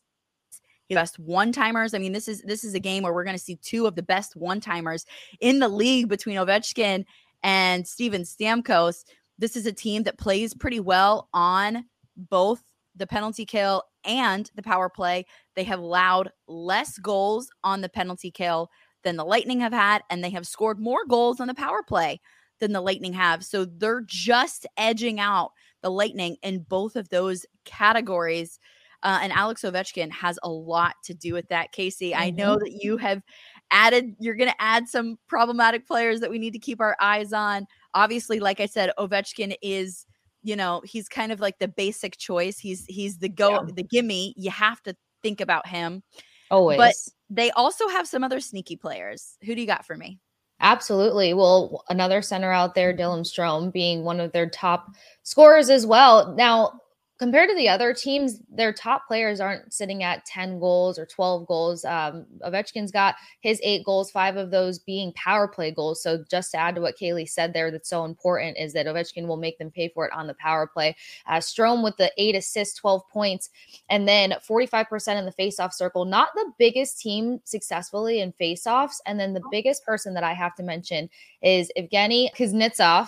He's 0.87 0.95
best 0.95 1.17
one 1.17 1.51
timers. 1.51 1.95
I 1.95 1.97
mean, 1.97 2.11
this 2.11 2.27
is 2.27 2.43
this 2.43 2.63
is 2.63 2.75
a 2.75 2.79
game 2.79 3.03
where 3.03 3.11
we're 3.11 3.23
going 3.23 3.35
to 3.35 3.43
see 3.43 3.55
two 3.55 3.87
of 3.87 3.95
the 3.95 4.03
best 4.03 4.35
one 4.35 4.61
timers 4.61 5.05
in 5.39 5.57
the 5.57 5.67
league 5.69 6.07
between 6.07 6.37
Ovechkin 6.37 7.05
and 7.41 7.87
Steven 7.87 8.21
Stamkos. 8.21 9.03
This 9.39 9.55
is 9.55 9.65
a 9.65 9.73
team 9.73 10.03
that 10.03 10.19
plays 10.19 10.53
pretty 10.53 10.79
well 10.79 11.27
on 11.33 11.85
both 12.15 12.61
the 12.95 13.07
penalty 13.07 13.45
kill 13.45 13.83
and 14.05 14.49
the 14.55 14.63
power 14.63 14.89
play. 14.89 15.25
They 15.55 15.63
have 15.63 15.79
allowed 15.79 16.31
less 16.47 16.97
goals 16.97 17.49
on 17.63 17.81
the 17.81 17.89
penalty 17.89 18.31
kill 18.31 18.69
than 19.03 19.17
the 19.17 19.25
Lightning 19.25 19.59
have 19.59 19.73
had, 19.73 20.01
and 20.09 20.23
they 20.23 20.29
have 20.29 20.47
scored 20.47 20.79
more 20.79 21.05
goals 21.05 21.39
on 21.39 21.47
the 21.47 21.53
power 21.53 21.83
play 21.83 22.21
than 22.59 22.71
the 22.71 22.81
Lightning 22.81 23.13
have. 23.13 23.43
So 23.43 23.65
they're 23.65 24.03
just 24.05 24.65
edging 24.77 25.19
out 25.19 25.51
the 25.81 25.91
Lightning 25.91 26.37
in 26.41 26.65
both 26.69 26.95
of 26.95 27.09
those 27.09 27.45
categories. 27.65 28.59
Uh, 29.03 29.19
and 29.21 29.33
Alex 29.33 29.63
Ovechkin 29.63 30.09
has 30.11 30.39
a 30.43 30.49
lot 30.49 30.95
to 31.03 31.13
do 31.13 31.33
with 31.33 31.47
that. 31.49 31.73
Kasey, 31.73 32.11
mm-hmm. 32.11 32.21
I 32.21 32.29
know 32.29 32.55
mm-hmm. 32.55 32.63
that 32.63 32.79
you 32.81 32.95
have 32.97 33.21
added, 33.69 34.15
you're 34.19 34.35
going 34.35 34.49
to 34.49 34.61
add 34.61 34.87
some 34.87 35.17
problematic 35.27 35.85
players 35.85 36.21
that 36.21 36.29
we 36.29 36.39
need 36.39 36.53
to 36.53 36.59
keep 36.59 36.79
our 36.79 36.95
eyes 37.01 37.33
on. 37.33 37.67
Obviously, 37.93 38.39
like 38.39 38.61
I 38.61 38.65
said, 38.65 38.91
Ovechkin 38.97 39.55
is, 39.61 40.05
you 40.43 40.55
know, 40.55 40.81
he's 40.83 41.07
kind 41.07 41.31
of 41.31 41.39
like 41.39 41.59
the 41.59 41.67
basic 41.67 42.17
choice. 42.17 42.59
He's 42.59 42.85
he's 42.85 43.17
the 43.17 43.29
go, 43.29 43.51
yeah. 43.51 43.73
the 43.73 43.83
gimme. 43.83 44.33
You 44.37 44.51
have 44.51 44.81
to 44.83 44.95
think 45.21 45.41
about 45.41 45.67
him. 45.67 46.03
Always. 46.51 46.77
But 46.77 46.93
they 47.29 47.49
also 47.51 47.87
have 47.87 48.07
some 48.07 48.23
other 48.23 48.39
sneaky 48.39 48.75
players. 48.75 49.37
Who 49.45 49.55
do 49.55 49.61
you 49.61 49.67
got 49.67 49.85
for 49.85 49.95
me? 49.95 50.19
Absolutely. 50.59 51.33
Well, 51.33 51.83
another 51.89 52.21
center 52.21 52.51
out 52.51 52.75
there, 52.75 52.95
Dylan 52.95 53.21
Strome, 53.21 53.73
being 53.73 54.03
one 54.03 54.19
of 54.19 54.31
their 54.31 54.49
top 54.49 54.91
scorers 55.23 55.69
as 55.69 55.85
well. 55.85 56.33
Now, 56.35 56.79
compared 57.23 57.47
to 57.47 57.55
the 57.55 57.69
other 57.69 57.93
teams, 57.93 58.41
their 58.49 58.73
top 58.73 59.07
players 59.07 59.39
aren't 59.39 59.71
sitting 59.71 60.03
at 60.03 60.25
10 60.25 60.59
goals 60.59 60.99
or 60.99 61.05
12 61.05 61.47
goals. 61.47 61.85
Um, 61.85 62.25
Ovechkin's 62.45 62.91
got 62.91 63.15
his 63.39 63.61
eight 63.63 63.85
goals, 63.85 64.11
five 64.11 64.35
of 64.35 64.51
those 64.51 64.77
being 64.77 65.13
power 65.13 65.47
play 65.47 65.71
goals. 65.71 66.03
So, 66.03 66.21
just 66.29 66.51
to 66.51 66.57
add 66.57 66.75
to 66.75 66.81
what 66.81 66.97
Kailey 66.99 67.29
said 67.29 67.53
there, 67.53 67.71
that's 67.71 67.87
so 67.87 68.03
important 68.03 68.57
is 68.57 68.73
that 68.73 68.87
Ovechkin 68.87 69.25
will 69.25 69.37
make 69.37 69.57
them 69.57 69.71
pay 69.71 69.87
for 69.87 70.05
it 70.05 70.11
on 70.11 70.27
the 70.27 70.33
power 70.33 70.67
play. 70.67 70.97
Uh, 71.25 71.37
Strome 71.37 71.81
with 71.81 71.95
the 71.95 72.11
eight 72.17 72.35
assists, 72.35 72.77
12 72.77 73.07
points, 73.07 73.49
and 73.89 74.05
then 74.05 74.33
45% 74.45 75.17
in 75.17 75.23
the 75.23 75.31
faceoff 75.31 75.71
circle. 75.71 76.03
Not 76.03 76.27
the 76.35 76.51
biggest 76.59 76.99
team 76.99 77.39
successfully 77.45 78.19
in 78.19 78.33
faceoffs. 78.33 78.95
And 79.05 79.17
then 79.17 79.33
the 79.33 79.43
biggest 79.49 79.85
person 79.85 80.13
that 80.15 80.25
I 80.25 80.33
have 80.33 80.55
to 80.55 80.63
mention 80.63 81.09
is 81.41 81.71
Evgeny 81.77 82.35
Kuznetsov 82.35 83.07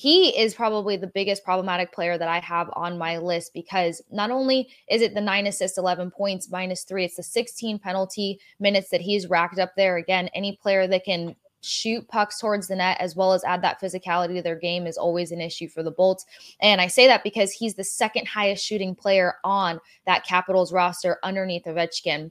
he 0.00 0.30
is 0.30 0.54
probably 0.54 0.96
the 0.96 1.06
biggest 1.06 1.44
problematic 1.44 1.92
player 1.92 2.16
that 2.16 2.26
I 2.26 2.38
have 2.38 2.70
on 2.72 2.96
my 2.96 3.18
list 3.18 3.52
because 3.52 4.00
not 4.10 4.30
only 4.30 4.70
is 4.88 5.02
it 5.02 5.12
the 5.12 5.20
nine 5.20 5.46
assists, 5.46 5.76
11 5.76 6.10
points, 6.10 6.50
minus 6.50 6.84
three, 6.84 7.04
it's 7.04 7.16
the 7.16 7.22
16 7.22 7.78
penalty 7.78 8.40
minutes 8.60 8.88
that 8.88 9.02
he's 9.02 9.28
racked 9.28 9.58
up 9.58 9.72
there. 9.76 9.98
Again, 9.98 10.30
any 10.34 10.56
player 10.56 10.86
that 10.86 11.04
can 11.04 11.36
shoot 11.60 12.08
pucks 12.08 12.40
towards 12.40 12.66
the 12.66 12.76
net 12.76 12.96
as 12.98 13.14
well 13.14 13.34
as 13.34 13.44
add 13.44 13.60
that 13.60 13.78
physicality 13.78 14.36
to 14.36 14.42
their 14.42 14.56
game 14.56 14.86
is 14.86 14.96
always 14.96 15.32
an 15.32 15.42
issue 15.42 15.68
for 15.68 15.82
the 15.82 15.90
Bolts. 15.90 16.24
And 16.62 16.80
I 16.80 16.86
say 16.86 17.06
that 17.06 17.22
because 17.22 17.52
he's 17.52 17.74
the 17.74 17.84
second 17.84 18.26
highest 18.26 18.64
shooting 18.64 18.94
player 18.94 19.34
on 19.44 19.80
that 20.06 20.24
Capitals 20.24 20.72
roster 20.72 21.18
underneath 21.22 21.64
Ovechkin. 21.66 22.30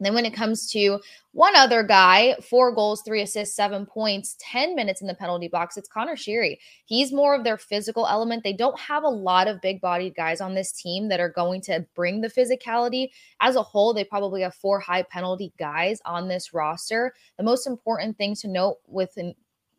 Then 0.00 0.14
when 0.14 0.26
it 0.26 0.34
comes 0.34 0.70
to 0.72 1.00
one 1.32 1.54
other 1.56 1.82
guy, 1.82 2.36
four 2.42 2.74
goals, 2.74 3.02
three 3.02 3.22
assists, 3.22 3.56
seven 3.56 3.86
points, 3.86 4.36
10 4.40 4.74
minutes 4.74 5.00
in 5.00 5.06
the 5.06 5.14
penalty 5.14 5.48
box, 5.48 5.76
it's 5.76 5.88
Conor 5.88 6.16
Sheary. 6.16 6.58
He's 6.84 7.12
more 7.12 7.34
of 7.34 7.44
their 7.44 7.56
physical 7.56 8.06
element. 8.06 8.42
They 8.42 8.52
don't 8.52 8.78
have 8.78 9.04
a 9.04 9.08
lot 9.08 9.48
of 9.48 9.60
big 9.60 9.80
bodied 9.80 10.14
guys 10.14 10.40
on 10.40 10.54
this 10.54 10.72
team 10.72 11.08
that 11.08 11.20
are 11.20 11.28
going 11.28 11.60
to 11.62 11.86
bring 11.94 12.20
the 12.20 12.28
physicality. 12.28 13.10
As 13.40 13.56
a 13.56 13.62
whole, 13.62 13.94
they 13.94 14.04
probably 14.04 14.42
have 14.42 14.54
four 14.54 14.80
high 14.80 15.02
penalty 15.02 15.52
guys 15.58 16.00
on 16.04 16.28
this 16.28 16.52
roster. 16.52 17.14
The 17.38 17.44
most 17.44 17.66
important 17.66 18.18
thing 18.18 18.34
to 18.36 18.48
note 18.48 18.78
with 18.86 19.16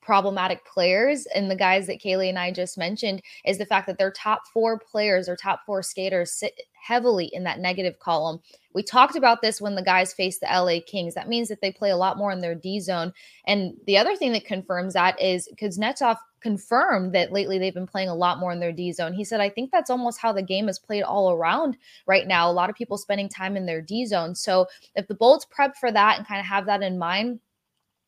problematic 0.05 0.63
players 0.65 1.25
and 1.33 1.49
the 1.49 1.55
guys 1.55 1.87
that 1.87 1.99
Kailey 1.99 2.29
and 2.29 2.37
I 2.37 2.51
just 2.51 2.77
mentioned 2.77 3.23
is 3.43 3.57
the 3.57 3.65
fact 3.65 3.87
that 3.87 3.97
their 3.97 4.11
top 4.11 4.43
four 4.53 4.77
players 4.79 5.27
or 5.27 5.35
top 5.35 5.61
four 5.65 5.81
skaters 5.81 6.31
sit 6.31 6.61
heavily 6.73 7.31
in 7.33 7.43
that 7.43 7.59
negative 7.59 7.97
column. 7.97 8.39
We 8.73 8.83
talked 8.83 9.15
about 9.15 9.41
this 9.41 9.59
when 9.59 9.73
the 9.73 9.81
guys 9.81 10.13
face 10.13 10.37
the 10.37 10.45
LA 10.45 10.79
Kings. 10.85 11.15
That 11.15 11.27
means 11.27 11.47
that 11.47 11.59
they 11.59 11.71
play 11.71 11.89
a 11.89 11.97
lot 11.97 12.17
more 12.17 12.31
in 12.31 12.41
their 12.41 12.53
D 12.53 12.79
zone. 12.79 13.11
And 13.47 13.73
the 13.87 13.97
other 13.97 14.15
thing 14.15 14.33
that 14.33 14.45
confirms 14.45 14.93
that 14.93 15.19
is 15.19 15.49
Kuznetsov 15.59 16.17
confirmed 16.41 17.15
that 17.15 17.31
lately 17.31 17.57
they've 17.57 17.73
been 17.73 17.87
playing 17.87 18.09
a 18.09 18.15
lot 18.15 18.37
more 18.37 18.51
in 18.51 18.59
their 18.59 18.71
D 18.71 18.91
zone. 18.91 19.13
He 19.13 19.23
said, 19.23 19.41
I 19.41 19.49
think 19.49 19.71
that's 19.71 19.89
almost 19.89 20.19
how 20.19 20.31
the 20.31 20.43
game 20.43 20.69
is 20.69 20.77
played 20.77 21.01
all 21.01 21.31
around 21.31 21.77
right 22.05 22.27
now. 22.27 22.51
A 22.51 22.53
lot 22.53 22.69
of 22.69 22.75
people 22.75 22.99
spending 22.99 23.29
time 23.29 23.57
in 23.57 23.65
their 23.65 23.81
D 23.81 24.05
zone. 24.05 24.35
So 24.35 24.67
if 24.93 25.07
the 25.07 25.15
Bolts 25.15 25.47
prep 25.49 25.75
for 25.77 25.91
that 25.91 26.19
and 26.19 26.27
kind 26.27 26.39
of 26.39 26.45
have 26.45 26.67
that 26.67 26.83
in 26.83 26.99
mind, 26.99 27.39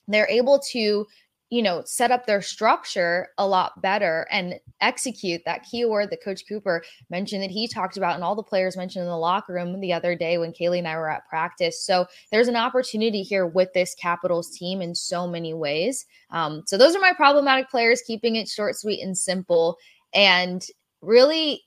they're 0.08 0.30
able 0.30 0.60
to 0.72 1.08
you 1.50 1.62
know, 1.62 1.82
set 1.86 2.12
up 2.12 2.25
their 2.25 2.42
structure 2.42 3.30
a 3.38 3.48
lot 3.48 3.82
better 3.82 4.27
and 4.30 4.56
execute 4.82 5.42
that 5.46 5.63
keyword 5.63 6.10
that 6.10 6.24
Coach 6.24 6.44
Cooper 6.48 6.84
mentioned 7.10 7.42
that 7.42 7.51
he 7.51 7.68
talked 7.68 7.96
about, 7.96 8.16
and 8.16 8.24
all 8.24 8.36
the 8.36 8.44
players 8.44 8.75
mentioned 8.75 9.04
in 9.04 9.10
the 9.10 9.18
locker 9.18 9.54
room 9.54 9.80
the 9.80 9.94
other 9.94 10.16
day 10.16 10.38
when 10.38 10.51
Kailey 10.51 10.80
and 10.80 10.88
I 10.88 10.98
were 10.98 11.10
at 11.10 11.27
practice. 11.30 11.82
So 11.82 12.06
there's 12.32 12.50
an 12.50 12.58
opportunity 12.58 13.24
here 13.24 13.48
with 13.48 13.72
this 13.74 13.96
Capitals 13.96 14.51
team 14.58 14.82
in 14.82 14.94
so 14.94 15.25
many 15.25 15.54
ways. 15.54 16.06
Um, 16.32 16.63
so 16.66 16.77
those 16.77 16.96
are 16.96 17.01
my 17.01 17.13
problematic 17.13 17.70
players, 17.70 18.01
keeping 18.06 18.36
it 18.36 18.50
short, 18.50 18.75
sweet, 18.75 19.01
and 19.01 19.18
simple. 19.18 19.77
And 20.13 20.66
really, 21.01 21.62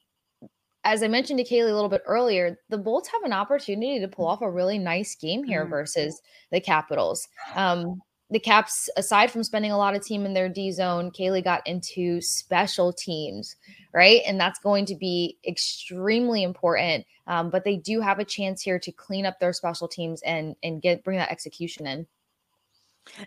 as 0.84 1.02
I 1.02 1.08
mentioned 1.08 1.38
to 1.38 1.44
Kailey 1.44 1.70
a 1.70 1.74
little 1.74 1.88
bit 1.88 2.02
earlier, 2.06 2.58
the 2.68 2.78
Bolts 2.78 3.08
have 3.08 3.22
an 3.22 3.32
opportunity 3.32 3.98
to 3.98 4.08
pull 4.08 4.26
off 4.26 4.42
a 4.42 4.50
really 4.50 4.78
nice 4.78 5.14
game 5.14 5.42
here 5.42 5.62
mm-hmm. 5.62 5.70
versus 5.70 6.20
the 6.52 6.60
Capitals. 6.60 7.28
Um, 7.54 8.00
the 8.30 8.38
Caps, 8.38 8.88
aside 8.96 9.30
from 9.30 9.42
spending 9.42 9.72
a 9.72 9.78
lot 9.78 9.96
of 9.96 10.04
team 10.04 10.24
in 10.24 10.34
their 10.34 10.48
D 10.48 10.70
zone, 10.70 11.10
Kailey 11.10 11.42
got 11.42 11.66
into 11.66 12.20
special 12.20 12.92
teams, 12.92 13.56
right? 13.92 14.20
And 14.26 14.40
that's 14.40 14.60
going 14.60 14.86
to 14.86 14.94
be 14.94 15.36
extremely 15.46 16.44
important. 16.44 17.06
Um, 17.26 17.50
but 17.50 17.64
they 17.64 17.76
do 17.76 18.00
have 18.00 18.18
a 18.18 18.24
chance 18.24 18.62
here 18.62 18.78
to 18.78 18.92
clean 18.92 19.26
up 19.26 19.40
their 19.40 19.52
special 19.52 19.88
teams 19.88 20.22
and 20.22 20.54
and 20.62 20.80
get 20.80 21.02
bring 21.02 21.18
that 21.18 21.32
execution 21.32 21.86
in. 21.86 22.06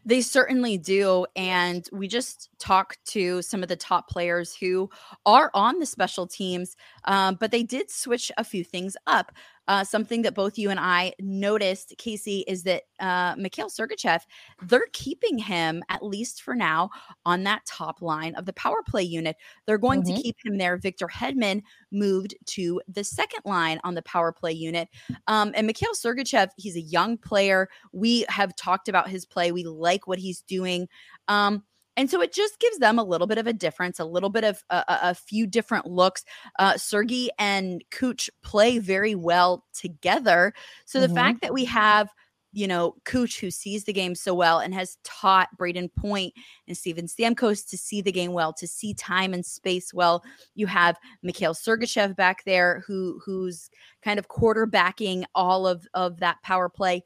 They 0.05 0.22
certainly 0.22 0.77
do. 0.77 1.25
And 1.36 1.88
we 1.91 2.07
just 2.07 2.50
talked 2.60 3.03
to 3.07 3.41
some 3.41 3.63
of 3.63 3.69
the 3.69 3.75
top 3.75 4.10
players 4.10 4.55
who 4.55 4.89
are 5.25 5.51
on 5.53 5.79
the 5.79 5.86
special 5.86 6.27
teams, 6.27 6.77
um, 7.05 7.36
but 7.39 7.51
they 7.51 7.63
did 7.63 7.89
switch 7.89 8.31
a 8.38 8.43
few 8.43 8.63
things 8.63 8.95
up. 9.07 9.31
Uh, 9.67 9.84
something 9.84 10.22
that 10.24 10.36
both 10.36 10.58
you 10.58 10.70
and 10.70 10.79
I 10.79 11.13
noticed, 11.20 11.96
Kasey, 11.98 12.43
is 12.48 12.63
that 12.63 12.84
uh, 13.00 13.36
Mikhail 13.38 13.70
Sergachev, 13.70 14.22
they're 14.63 14.88
keeping 14.91 15.38
him, 15.38 15.84
at 15.89 16.03
least 16.03 16.41
for 16.41 16.53
now, 16.53 16.89
on 17.25 17.43
that 17.43 17.65
top 17.65 18.01
line 18.01 18.36
of 18.36 18.46
the 18.46 18.53
power 18.53 18.84
play 18.88 19.03
unit. 19.03 19.38
They're 19.65 19.77
going 19.77 20.03
mm-hmm. 20.03 20.15
to 20.15 20.22
keep 20.22 20.36
him 20.43 20.58
there. 20.58 20.77
Victor 20.77 21.08
Hedman 21.08 21.62
moved 21.91 22.36
to 22.48 22.82
the 22.88 23.03
second 23.03 23.41
line 23.46 23.79
on 23.84 23.96
the 23.96 24.01
power 24.01 24.32
play 24.32 24.51
unit. 24.51 24.89
Um, 25.27 25.53
and 25.55 25.67
Mikhail 25.67 25.93
Sergachev, 25.93 26.50
he's 26.58 26.75
a 26.75 26.82
young 26.82 27.17
player. 27.17 27.70
We 27.91 28.25
have 28.29 28.55
talked 28.55 28.89
about 28.89 29.10
his 29.10 29.25
play. 29.25 29.51
We 29.51 29.63
like 29.63 30.08
what 30.08 30.20
he's 30.20 30.41
doing. 30.41 30.88
Um, 31.27 31.63
and 31.95 32.09
so 32.09 32.21
it 32.21 32.33
just 32.33 32.59
gives 32.59 32.79
them 32.79 32.97
a 32.97 33.03
little 33.03 33.27
bit 33.27 33.38
of 33.38 33.47
a 33.47 33.53
difference, 33.53 34.00
a 34.00 34.05
little 34.05 34.29
bit 34.29 34.43
of 34.43 34.63
a, 34.69 34.83
a 34.88 35.15
few 35.15 35.45
different 35.45 35.85
looks. 35.85 36.23
Uh, 36.59 36.77
Sergey 36.77 37.29
and 37.38 37.83
Cooch 37.91 38.29
play 38.41 38.79
very 38.79 39.15
well 39.15 39.65
together. 39.73 40.53
So 40.85 41.00
the 41.00 41.07
mm-hmm. 41.07 41.15
fact 41.15 41.41
that 41.41 41.53
we 41.53 41.65
have, 41.65 42.09
you 42.51 42.67
know, 42.67 42.95
Cooch 43.05 43.39
who 43.39 43.51
sees 43.51 43.83
the 43.83 43.93
game 43.93 44.15
so 44.15 44.33
well 44.33 44.59
and 44.59 44.73
has 44.73 44.97
taught 45.03 45.55
Brayden 45.57 45.89
Point 45.95 46.33
and 46.67 46.77
Steven 46.77 47.05
Stamkos 47.05 47.67
to 47.69 47.77
see 47.77 48.01
the 48.01 48.12
game 48.12 48.33
well, 48.33 48.53
to 48.53 48.67
see 48.67 48.93
time 48.93 49.33
and 49.33 49.45
space 49.45 49.93
well. 49.93 50.23
You 50.55 50.67
have 50.67 51.00
Mikhail 51.21 51.53
Sergachev 51.53 52.15
back 52.15 52.43
there 52.43 52.83
who 52.88 53.19
who's 53.23 53.69
kind 54.03 54.19
of 54.19 54.29
quarterbacking 54.29 55.25
all 55.35 55.67
of, 55.67 55.88
of 55.93 56.19
that 56.19 56.41
power 56.43 56.69
play. 56.69 57.03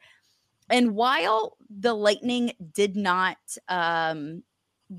And 0.69 0.95
while 0.95 1.57
the 1.69 1.93
Lightning 1.93 2.51
did 2.73 2.97
not 2.97 3.37
um, 3.69 4.43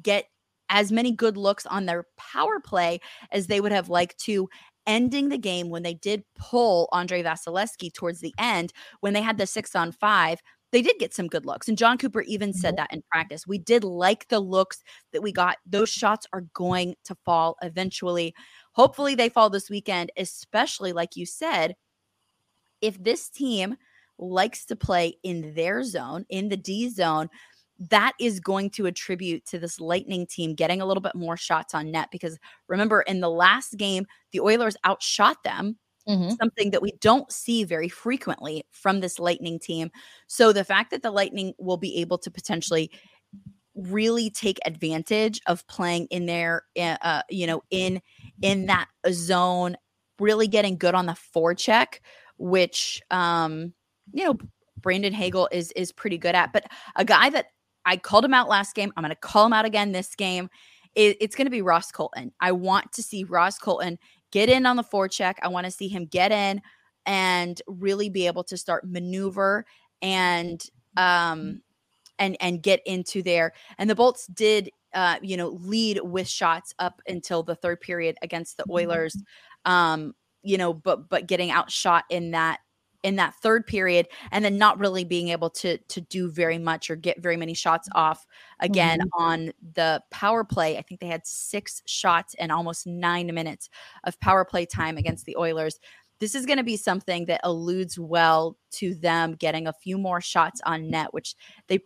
get 0.02 0.26
as 0.70 0.92
many 0.92 1.12
good 1.12 1.36
looks 1.36 1.64
on 1.66 1.86
their 1.86 2.04
power 2.16 2.60
play 2.60 3.00
as 3.32 3.46
they 3.46 3.60
would 3.60 3.72
have 3.72 3.88
liked 3.88 4.18
to 4.18 4.48
ending 4.86 5.28
the 5.28 5.38
game 5.38 5.70
when 5.70 5.82
they 5.82 5.94
did 5.94 6.24
pull 6.38 6.88
Andrei 6.92 7.22
Vasilevskiy 7.22 7.92
towards 7.92 8.20
the 8.20 8.34
end 8.38 8.72
when 9.00 9.12
they 9.12 9.22
had 9.22 9.38
the 9.38 9.46
6 9.46 9.74
on 9.74 9.92
5 9.92 10.40
they 10.70 10.82
did 10.82 10.98
get 10.98 11.14
some 11.14 11.28
good 11.28 11.46
looks. 11.46 11.68
And 11.68 11.78
John 11.78 11.98
Cooper 11.98 12.22
even 12.22 12.52
said 12.52 12.74
mm-hmm. 12.74 12.82
that 12.82 12.92
in 12.92 13.02
practice. 13.10 13.46
We 13.46 13.58
did 13.58 13.84
like 13.84 14.28
the 14.28 14.40
looks 14.40 14.82
that 15.12 15.22
we 15.22 15.32
got. 15.32 15.56
Those 15.66 15.88
shots 15.88 16.26
are 16.32 16.42
going 16.52 16.94
to 17.04 17.16
fall 17.24 17.56
eventually. 17.62 18.34
Hopefully 18.72 19.14
they 19.14 19.28
fall 19.28 19.50
this 19.50 19.70
weekend, 19.70 20.12
especially 20.16 20.92
like 20.92 21.16
you 21.16 21.26
said, 21.26 21.74
if 22.80 23.02
this 23.02 23.28
team 23.28 23.76
likes 24.18 24.64
to 24.66 24.76
play 24.76 25.14
in 25.22 25.54
their 25.54 25.82
zone, 25.82 26.26
in 26.28 26.48
the 26.48 26.56
D 26.56 26.88
zone, 26.90 27.28
that 27.78 28.12
is 28.18 28.40
going 28.40 28.70
to 28.70 28.86
attribute 28.86 29.46
to 29.46 29.58
this 29.58 29.80
Lightning 29.80 30.26
team 30.26 30.54
getting 30.54 30.80
a 30.80 30.86
little 30.86 31.00
bit 31.00 31.14
more 31.14 31.36
shots 31.36 31.74
on 31.74 31.90
net. 31.90 32.08
Because 32.10 32.38
remember, 32.66 33.02
in 33.02 33.20
the 33.20 33.30
last 33.30 33.76
game, 33.76 34.06
the 34.32 34.40
Oilers 34.40 34.76
outshot 34.84 35.42
them, 35.44 35.78
mm-hmm. 36.08 36.30
something 36.40 36.70
that 36.70 36.82
we 36.82 36.92
don't 37.00 37.30
see 37.30 37.64
very 37.64 37.88
frequently 37.88 38.64
from 38.72 39.00
this 39.00 39.18
Lightning 39.18 39.58
team. 39.60 39.90
So 40.26 40.52
the 40.52 40.64
fact 40.64 40.90
that 40.90 41.02
the 41.02 41.10
Lightning 41.10 41.54
will 41.58 41.76
be 41.76 42.00
able 42.00 42.18
to 42.18 42.30
potentially 42.30 42.90
really 43.74 44.28
take 44.28 44.58
advantage 44.66 45.40
of 45.46 45.64
playing 45.68 46.08
in 46.10 46.26
there, 46.26 46.64
eh, 46.74 46.96
uh, 47.00 47.22
you 47.30 47.46
know, 47.46 47.62
in 47.70 48.00
in 48.42 48.66
that 48.66 48.88
zone, 49.10 49.76
really 50.18 50.48
getting 50.48 50.76
good 50.76 50.96
on 50.96 51.06
the 51.06 51.16
forecheck, 51.34 52.00
which 52.38 53.00
um, 53.12 53.72
you 54.12 54.24
know 54.24 54.36
Brandon 54.80 55.12
Hagel 55.12 55.48
is 55.52 55.70
is 55.72 55.92
pretty 55.92 56.18
good 56.18 56.34
at. 56.34 56.52
But 56.52 56.64
a 56.96 57.04
guy 57.04 57.30
that 57.30 57.46
I 57.88 57.96
called 57.96 58.24
him 58.24 58.34
out 58.34 58.48
last 58.48 58.74
game, 58.74 58.92
I'm 58.96 59.02
going 59.02 59.10
to 59.10 59.16
call 59.16 59.46
him 59.46 59.52
out 59.52 59.64
again 59.64 59.92
this 59.92 60.14
game. 60.14 60.50
It, 60.94 61.16
it's 61.20 61.34
going 61.34 61.46
to 61.46 61.50
be 61.50 61.62
Ross 61.62 61.90
Colton. 61.90 62.32
I 62.40 62.52
want 62.52 62.92
to 62.92 63.02
see 63.02 63.24
Ross 63.24 63.58
Colton 63.58 63.98
get 64.30 64.48
in 64.48 64.66
on 64.66 64.76
the 64.76 64.84
forecheck. 64.84 65.36
I 65.42 65.48
want 65.48 65.64
to 65.64 65.70
see 65.70 65.88
him 65.88 66.04
get 66.04 66.30
in 66.30 66.60
and 67.06 67.60
really 67.66 68.10
be 68.10 68.26
able 68.26 68.44
to 68.44 68.56
start 68.56 68.86
maneuver 68.86 69.64
and 70.02 70.62
um 70.96 71.62
and 72.18 72.36
and 72.40 72.62
get 72.62 72.80
into 72.84 73.22
there. 73.22 73.52
And 73.78 73.88
the 73.88 73.94
Bolts 73.94 74.26
did 74.26 74.70
uh, 74.94 75.16
you 75.22 75.36
know, 75.36 75.48
lead 75.48 76.00
with 76.02 76.28
shots 76.28 76.74
up 76.78 77.00
until 77.06 77.42
the 77.42 77.54
third 77.54 77.80
period 77.80 78.16
against 78.22 78.56
the 78.56 78.64
Oilers. 78.70 79.16
Um, 79.64 80.14
you 80.42 80.56
know, 80.56 80.72
but 80.72 81.08
but 81.08 81.26
getting 81.26 81.50
outshot 81.50 82.04
in 82.10 82.30
that 82.30 82.60
in 83.08 83.16
that 83.16 83.34
third 83.36 83.66
period 83.66 84.06
and 84.30 84.44
then 84.44 84.58
not 84.58 84.78
really 84.78 85.02
being 85.02 85.28
able 85.28 85.48
to 85.48 85.78
to 85.78 86.00
do 86.02 86.30
very 86.30 86.58
much 86.58 86.90
or 86.90 86.96
get 86.96 87.22
very 87.22 87.36
many 87.36 87.54
shots 87.54 87.88
off 87.94 88.26
again 88.60 88.98
mm-hmm. 89.00 89.22
on 89.22 89.52
the 89.74 90.02
power 90.10 90.44
play 90.44 90.76
i 90.76 90.82
think 90.82 91.00
they 91.00 91.06
had 91.06 91.26
six 91.26 91.82
shots 91.86 92.34
and 92.38 92.52
almost 92.52 92.86
nine 92.86 93.32
minutes 93.34 93.70
of 94.04 94.20
power 94.20 94.44
play 94.44 94.66
time 94.66 94.98
against 94.98 95.24
the 95.24 95.36
oilers 95.36 95.80
this 96.20 96.34
is 96.34 96.44
going 96.44 96.58
to 96.58 96.64
be 96.64 96.76
something 96.76 97.24
that 97.24 97.40
alludes 97.44 97.98
well 97.98 98.58
to 98.70 98.94
them 98.96 99.34
getting 99.34 99.66
a 99.66 99.72
few 99.72 99.96
more 99.96 100.20
shots 100.20 100.60
on 100.66 100.90
net 100.90 101.14
which 101.14 101.34
they 101.68 101.80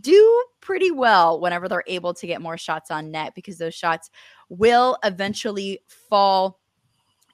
do 0.00 0.44
pretty 0.60 0.90
well 0.90 1.40
whenever 1.40 1.68
they're 1.68 1.84
able 1.86 2.14
to 2.14 2.26
get 2.26 2.40
more 2.40 2.56
shots 2.56 2.90
on 2.90 3.10
net 3.10 3.34
because 3.34 3.58
those 3.58 3.74
shots 3.74 4.10
will 4.48 4.96
eventually 5.04 5.80
fall. 6.08 6.60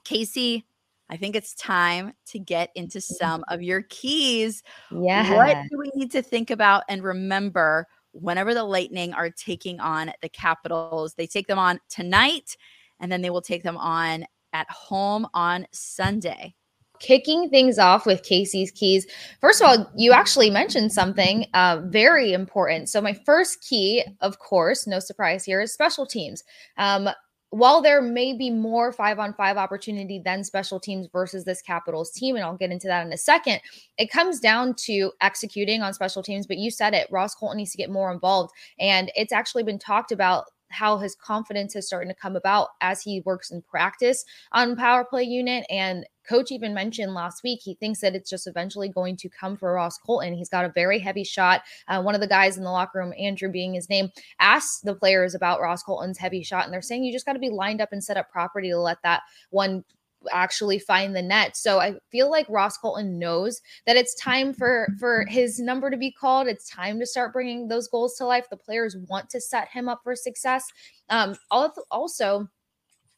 Kasey, 0.04 0.64
I 1.10 1.16
think 1.16 1.36
it's 1.36 1.54
time 1.54 2.12
to 2.26 2.38
get 2.38 2.70
into 2.74 3.00
some 3.00 3.44
of 3.48 3.62
your 3.62 3.82
keys. 3.82 4.62
Yeah. 4.90 5.34
What 5.34 5.56
do 5.70 5.78
we 5.78 5.90
need 5.94 6.10
to 6.12 6.22
think 6.22 6.50
about 6.50 6.84
and 6.88 7.02
remember 7.02 7.86
whenever 8.12 8.54
the 8.54 8.64
Lightning 8.64 9.14
are 9.14 9.30
taking 9.30 9.80
on 9.80 10.12
the 10.22 10.28
Capitals? 10.28 11.14
They 11.14 11.26
take 11.26 11.46
them 11.46 11.58
on 11.58 11.80
tonight 11.88 12.56
and 13.00 13.10
then 13.10 13.22
they 13.22 13.30
will 13.30 13.42
take 13.42 13.62
them 13.62 13.76
on 13.76 14.26
at 14.52 14.68
home 14.70 15.26
on 15.34 15.66
Sunday 15.72 16.54
kicking 17.00 17.48
things 17.48 17.78
off 17.78 18.06
with 18.06 18.22
Kasey's 18.22 18.70
keys. 18.70 19.06
First 19.40 19.60
of 19.60 19.68
all, 19.68 19.90
you 19.96 20.12
actually 20.12 20.50
mentioned 20.50 20.92
something 20.92 21.46
uh, 21.54 21.80
very 21.86 22.32
important. 22.32 22.88
So, 22.88 23.00
my 23.00 23.12
first 23.24 23.62
key, 23.62 24.04
of 24.20 24.38
course, 24.38 24.86
no 24.86 24.98
surprise 24.98 25.44
here, 25.44 25.60
is 25.60 25.72
special 25.72 26.06
teams. 26.06 26.42
Um, 26.76 27.08
while 27.50 27.80
there 27.80 28.02
may 28.02 28.34
be 28.34 28.50
more 28.50 28.92
five 28.92 29.18
on 29.18 29.32
five 29.34 29.56
opportunity 29.56 30.20
than 30.22 30.44
special 30.44 30.78
teams 30.78 31.08
versus 31.12 31.44
this 31.44 31.62
Capitals 31.62 32.10
team, 32.10 32.36
and 32.36 32.44
I'll 32.44 32.56
get 32.56 32.70
into 32.70 32.88
that 32.88 33.06
in 33.06 33.12
a 33.12 33.16
second, 33.16 33.60
it 33.96 34.10
comes 34.10 34.38
down 34.38 34.74
to 34.86 35.12
executing 35.20 35.82
on 35.82 35.94
special 35.94 36.22
teams. 36.22 36.46
But 36.46 36.58
you 36.58 36.70
said 36.70 36.94
it, 36.94 37.08
Ross 37.10 37.34
Colton 37.34 37.56
needs 37.56 37.72
to 37.72 37.78
get 37.78 37.90
more 37.90 38.12
involved. 38.12 38.52
And 38.78 39.10
it's 39.16 39.32
actually 39.32 39.62
been 39.62 39.78
talked 39.78 40.12
about 40.12 40.44
how 40.70 40.98
his 40.98 41.14
confidence 41.14 41.74
is 41.76 41.86
starting 41.86 42.08
to 42.08 42.14
come 42.14 42.36
about 42.36 42.68
as 42.80 43.02
he 43.02 43.22
works 43.24 43.50
in 43.50 43.62
practice 43.62 44.24
on 44.52 44.76
power 44.76 45.04
play 45.04 45.22
unit 45.22 45.64
and 45.70 46.04
coach 46.28 46.52
even 46.52 46.74
mentioned 46.74 47.14
last 47.14 47.42
week 47.42 47.60
he 47.62 47.74
thinks 47.74 48.00
that 48.00 48.14
it's 48.14 48.28
just 48.28 48.46
eventually 48.46 48.88
going 48.88 49.16
to 49.16 49.28
come 49.28 49.56
for 49.56 49.72
Ross 49.72 49.98
Colton. 49.98 50.34
He's 50.34 50.48
got 50.48 50.64
a 50.64 50.72
very 50.74 50.98
heavy 50.98 51.24
shot. 51.24 51.62
Uh, 51.88 52.02
one 52.02 52.14
of 52.14 52.20
the 52.20 52.26
guys 52.26 52.58
in 52.58 52.64
the 52.64 52.70
locker 52.70 52.98
room, 52.98 53.14
Andrew 53.18 53.50
being 53.50 53.74
his 53.74 53.88
name, 53.88 54.10
asked 54.40 54.84
the 54.84 54.94
players 54.94 55.34
about 55.34 55.60
Ross 55.60 55.82
Colton's 55.82 56.18
heavy 56.18 56.42
shot, 56.42 56.64
and 56.64 56.72
they're 56.72 56.82
saying 56.82 57.04
you 57.04 57.12
just 57.12 57.26
got 57.26 57.32
to 57.32 57.38
be 57.38 57.50
lined 57.50 57.80
up 57.80 57.92
and 57.92 58.04
set 58.04 58.16
up 58.16 58.30
properly 58.30 58.68
to 58.68 58.78
let 58.78 59.02
that 59.02 59.22
one 59.50 59.84
actually 60.32 60.78
find 60.78 61.14
the 61.14 61.22
net. 61.22 61.56
So 61.56 61.78
I 61.80 61.94
feel 62.10 62.30
like 62.30 62.46
Ross 62.48 62.76
Colton 62.76 63.18
knows 63.18 63.60
that 63.86 63.96
it's 63.96 64.14
time 64.14 64.52
for 64.52 64.88
for 64.98 65.24
his 65.28 65.60
number 65.60 65.90
to 65.90 65.96
be 65.96 66.10
called. 66.12 66.48
It's 66.48 66.68
time 66.68 66.98
to 67.00 67.06
start 67.06 67.32
bringing 67.32 67.68
those 67.68 67.88
goals 67.88 68.16
to 68.16 68.24
life. 68.24 68.46
The 68.50 68.56
players 68.56 68.96
want 69.08 69.30
to 69.30 69.40
set 69.40 69.68
him 69.68 69.88
up 69.88 70.00
for 70.02 70.14
success. 70.14 70.66
Um, 71.08 71.36
also 71.50 72.48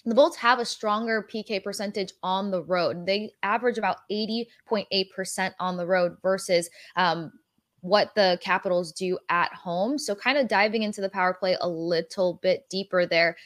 the 0.06 0.14
Bolts 0.14 0.36
have 0.36 0.58
a 0.58 0.64
stronger 0.64 1.26
PK 1.30 1.62
percentage 1.62 2.12
on 2.22 2.50
the 2.50 2.62
road. 2.62 3.06
They 3.06 3.32
average 3.42 3.76
about 3.76 3.98
80.8% 4.10 5.52
on 5.60 5.76
the 5.76 5.86
road 5.86 6.16
versus 6.22 6.70
um, 6.96 7.32
what 7.82 8.14
the 8.14 8.38
Capitals 8.42 8.92
do 8.92 9.18
at 9.28 9.52
home. 9.52 9.98
So, 9.98 10.14
kind 10.14 10.38
of 10.38 10.48
diving 10.48 10.82
into 10.82 11.00
the 11.00 11.10
power 11.10 11.34
play 11.34 11.56
a 11.60 11.68
little 11.68 12.38
bit 12.42 12.68
deeper 12.70 13.06
there 13.06 13.36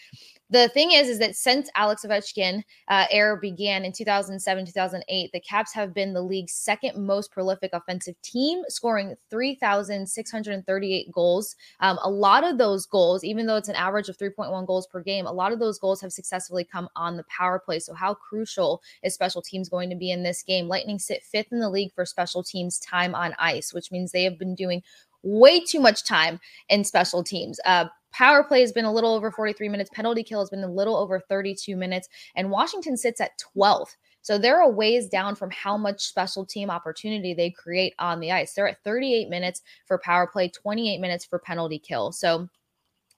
the 0.51 0.69
thing 0.69 0.93
is, 0.93 1.09
is 1.09 1.19
that 1.21 1.37
since 1.37 1.71
Alex 1.75 2.05
Ovechkin 2.05 2.63
uh, 2.89 3.07
era 3.11 3.39
began 3.41 3.85
in 3.85 3.93
2007, 3.93 4.67
2008, 4.67 5.31
the 5.33 5.41
Caps 5.41 5.73
have 5.73 5.95
been 5.95 6.13
the 6.13 6.21
league's 6.21 6.53
second 6.53 7.03
most 7.03 7.33
prolific 7.33 7.71
offensive 7.73 8.21
team, 8.23 8.63
scoring 8.69 9.15
3,638 9.31 11.11
goals. 11.13 11.57
Um, 11.81 11.99
a 12.03 12.11
lot 12.11 12.45
of 12.45 12.59
those 12.59 12.85
goals, 12.85 13.25
even 13.25 13.47
though 13.47 13.57
it's 13.57 13.69
an 13.69 13.75
average 13.75 14.11
of 14.11 14.19
3.1 14.19 14.67
goals 14.67 14.87
per 14.87 15.03
game, 15.03 15.27
a 15.27 15.33
lot 15.33 15.53
of 15.53 15.59
those 15.59 15.79
goals 15.79 16.01
have 16.03 16.13
successfully 16.13 16.65
come 16.65 16.89
on 16.95 17.17
the 17.17 17.25
power 17.25 17.59
play. 17.59 17.79
So, 17.79 17.95
how 17.95 18.13
crucial 18.15 18.83
is 19.03 19.15
special 19.15 19.41
teams 19.41 19.71
going 19.71 19.89
to 19.91 19.97
be 19.97 20.11
in 20.11 20.23
this 20.23 20.43
game? 20.43 20.69
Lightning 20.69 20.99
sit 20.99 21.23
fifth 21.23 21.53
in 21.53 21.61
the 21.61 21.71
league 21.71 21.93
for 21.95 22.05
special 22.05 22.43
teams 22.43 22.79
time 22.79 23.15
on 23.15 23.35
ice, 23.39 23.73
which 23.73 23.91
means 23.91 24.13
they 24.13 24.25
have 24.25 24.39
been 24.39 24.55
doing 24.55 24.83
way 25.25 25.59
too 25.59 25.81
much 25.81 26.07
time 26.07 26.39
in 26.69 26.85
special 26.85 27.25
teams. 27.25 27.59
Uh, 27.65 27.87
Power 28.15 28.45
play 28.45 28.61
has 28.61 28.71
been 28.71 28.85
a 28.85 28.93
little 28.93 29.13
over 29.13 29.33
43 29.33 29.69
minutes. 29.69 29.91
Penalty 29.93 30.23
kill 30.23 30.39
has 30.39 30.49
been 30.49 30.63
a 30.63 30.71
little 30.71 30.97
over 30.97 31.19
32 31.19 31.75
minutes. 31.75 32.09
And 32.37 32.49
Washington 32.49 32.97
sits 32.97 33.21
at 33.21 33.33
12th. 33.57 33.97
So 34.23 34.39
they're 34.39 34.61
a 34.61 34.69
ways 34.69 35.09
down 35.09 35.35
from 35.35 35.51
how 35.51 35.77
much 35.77 36.01
special 36.01 36.47
team 36.47 36.71
opportunity 36.71 37.35
they 37.35 37.51
create 37.51 37.93
on 37.99 38.21
the 38.21 38.31
ice. 38.31 38.55
They're 38.55 38.69
at 38.69 38.83
38 38.85 39.29
minutes 39.29 39.63
for 39.87 39.99
power 39.99 40.29
play, 40.29 40.49
28 40.49 41.01
minutes 41.01 41.25
for 41.25 41.41
penalty 41.41 41.79
kill. 41.81 42.13
So 42.13 42.49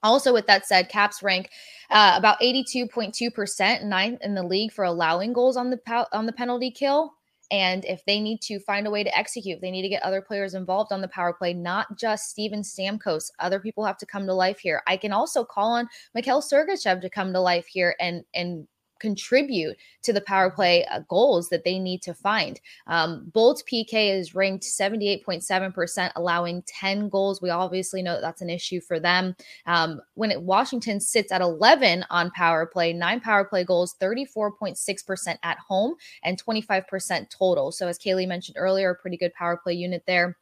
also, 0.02 0.32
with 0.32 0.46
that 0.46 0.66
said, 0.66 0.88
Caps 0.88 1.22
rank 1.22 1.50
uh, 1.90 2.14
about 2.16 2.40
82.2%, 2.40 3.84
ninth 3.84 4.20
in 4.22 4.34
the 4.34 4.42
league 4.42 4.72
for 4.72 4.84
allowing 4.84 5.32
goals 5.32 5.56
on 5.56 5.70
the 5.70 6.06
on 6.12 6.26
the 6.26 6.32
penalty 6.32 6.70
kill. 6.70 7.15
And 7.50 7.84
if 7.84 8.04
they 8.04 8.20
need 8.20 8.40
to 8.42 8.58
find 8.58 8.86
a 8.86 8.90
way 8.90 9.04
to 9.04 9.16
execute, 9.16 9.60
they 9.60 9.70
need 9.70 9.82
to 9.82 9.88
get 9.88 10.02
other 10.02 10.20
players 10.20 10.54
involved 10.54 10.92
on 10.92 11.00
the 11.00 11.08
power 11.08 11.32
play, 11.32 11.54
not 11.54 11.96
just 11.96 12.30
Steven 12.30 12.62
Stamkos. 12.62 13.30
Other 13.38 13.60
people 13.60 13.84
have 13.84 13.98
to 13.98 14.06
come 14.06 14.26
to 14.26 14.34
life 14.34 14.58
here. 14.58 14.82
I 14.86 14.96
can 14.96 15.12
also 15.12 15.44
call 15.44 15.72
on 15.72 15.88
Mikhail 16.14 16.42
Sergachev 16.42 17.00
to 17.00 17.10
come 17.10 17.32
to 17.32 17.40
life 17.40 17.66
here 17.66 17.94
and 18.00 18.24
and 18.34 18.66
contribute 19.00 19.76
to 20.02 20.12
the 20.12 20.20
power 20.22 20.50
play 20.50 20.84
uh, 20.86 21.00
goals 21.08 21.48
that 21.48 21.64
they 21.64 21.78
need 21.78 22.02
to 22.02 22.14
find. 22.14 22.60
Um, 22.86 23.30
Bolts 23.32 23.62
PK 23.62 24.16
is 24.16 24.34
ranked 24.34 24.64
78.7%, 24.64 26.12
allowing 26.16 26.62
10 26.62 27.08
goals. 27.08 27.42
We 27.42 27.50
obviously 27.50 28.02
know 28.02 28.14
that 28.14 28.22
that's 28.22 28.42
an 28.42 28.50
issue 28.50 28.80
for 28.80 29.00
them. 29.00 29.34
Um, 29.66 30.00
when 30.14 30.30
it, 30.30 30.40
Washington 30.40 31.00
sits 31.00 31.32
at 31.32 31.40
11 31.40 32.04
on 32.10 32.30
power 32.30 32.66
play, 32.66 32.92
nine 32.92 33.20
power 33.20 33.44
play 33.44 33.64
goals, 33.64 33.96
34.6% 34.00 35.36
at 35.42 35.58
home, 35.58 35.94
and 36.22 36.42
25% 36.42 37.30
total. 37.30 37.72
So, 37.72 37.88
as 37.88 37.98
Kailey 37.98 38.26
mentioned 38.26 38.56
earlier, 38.58 38.90
a 38.90 38.94
pretty 38.94 39.16
good 39.16 39.34
power 39.34 39.56
play 39.56 39.74
unit 39.74 40.02
there. 40.06 40.36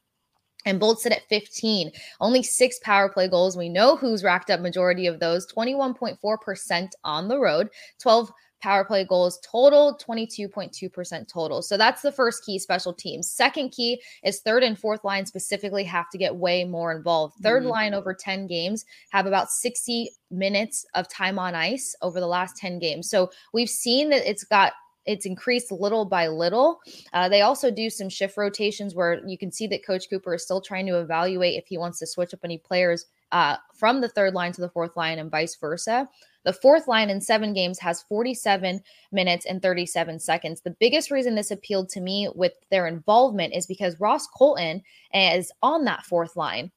And 0.64 0.80
Bolts 0.80 1.02
sit 1.02 1.12
at 1.12 1.28
15, 1.28 1.90
only 2.20 2.42
six 2.42 2.78
power 2.80 3.08
play 3.08 3.28
goals. 3.28 3.56
We 3.56 3.68
know 3.68 3.96
who's 3.96 4.24
racked 4.24 4.50
up 4.50 4.60
majority 4.60 5.06
of 5.06 5.20
those 5.20 5.46
21.4% 5.52 6.88
on 7.04 7.28
the 7.28 7.38
road, 7.38 7.70
12 8.00 8.32
power 8.64 8.82
play 8.82 9.04
goals 9.04 9.38
total 9.44 9.98
22.2% 10.02 11.28
total. 11.28 11.60
So 11.60 11.76
that's 11.76 12.00
the 12.00 12.10
first 12.10 12.46
key 12.46 12.58
special 12.58 12.94
teams. 12.94 13.30
Second 13.30 13.72
key 13.72 14.00
is 14.24 14.40
third 14.40 14.62
and 14.62 14.78
fourth 14.78 15.04
line 15.04 15.26
specifically 15.26 15.84
have 15.84 16.08
to 16.08 16.16
get 16.16 16.34
way 16.34 16.64
more 16.64 16.90
involved. 16.90 17.36
3rd 17.42 17.60
mm-hmm. 17.60 17.68
line 17.68 17.94
over 17.94 18.14
10 18.14 18.46
games 18.46 18.86
have 19.10 19.26
about 19.26 19.50
60 19.50 20.08
minutes 20.30 20.86
of 20.94 21.06
time 21.10 21.38
on 21.38 21.54
ice 21.54 21.94
over 22.00 22.20
the 22.20 22.26
last 22.26 22.56
10 22.56 22.78
games. 22.78 23.10
So 23.10 23.30
we've 23.52 23.68
seen 23.68 24.08
that 24.08 24.28
it's 24.28 24.44
got 24.44 24.72
it's 25.06 25.26
increased 25.26 25.70
little 25.70 26.04
by 26.04 26.28
little. 26.28 26.80
Uh, 27.12 27.28
they 27.28 27.42
also 27.42 27.70
do 27.70 27.90
some 27.90 28.08
shift 28.08 28.36
rotations 28.36 28.94
where 28.94 29.26
you 29.26 29.38
can 29.38 29.52
see 29.52 29.66
that 29.68 29.86
Coach 29.86 30.08
Cooper 30.10 30.34
is 30.34 30.42
still 30.42 30.60
trying 30.60 30.86
to 30.86 30.98
evaluate 30.98 31.58
if 31.58 31.66
he 31.66 31.78
wants 31.78 31.98
to 31.98 32.06
switch 32.06 32.34
up 32.34 32.40
any 32.44 32.58
players 32.58 33.06
uh, 33.32 33.56
from 33.74 34.00
the 34.00 34.08
third 34.08 34.34
line 34.34 34.52
to 34.52 34.60
the 34.60 34.68
fourth 34.68 34.96
line 34.96 35.18
and 35.18 35.30
vice 35.30 35.56
versa. 35.56 36.08
The 36.44 36.52
fourth 36.52 36.86
line 36.86 37.10
in 37.10 37.20
seven 37.20 37.52
games 37.52 37.78
has 37.80 38.02
47 38.02 38.80
minutes 39.12 39.46
and 39.46 39.60
37 39.62 40.20
seconds. 40.20 40.60
The 40.60 40.76
biggest 40.78 41.10
reason 41.10 41.34
this 41.34 41.50
appealed 41.50 41.88
to 41.90 42.00
me 42.00 42.28
with 42.34 42.52
their 42.70 42.86
involvement 42.86 43.54
is 43.54 43.66
because 43.66 43.98
Ross 43.98 44.26
Colton 44.26 44.82
is 45.12 45.50
on 45.62 45.84
that 45.84 46.04
fourth 46.04 46.36
line 46.36 46.70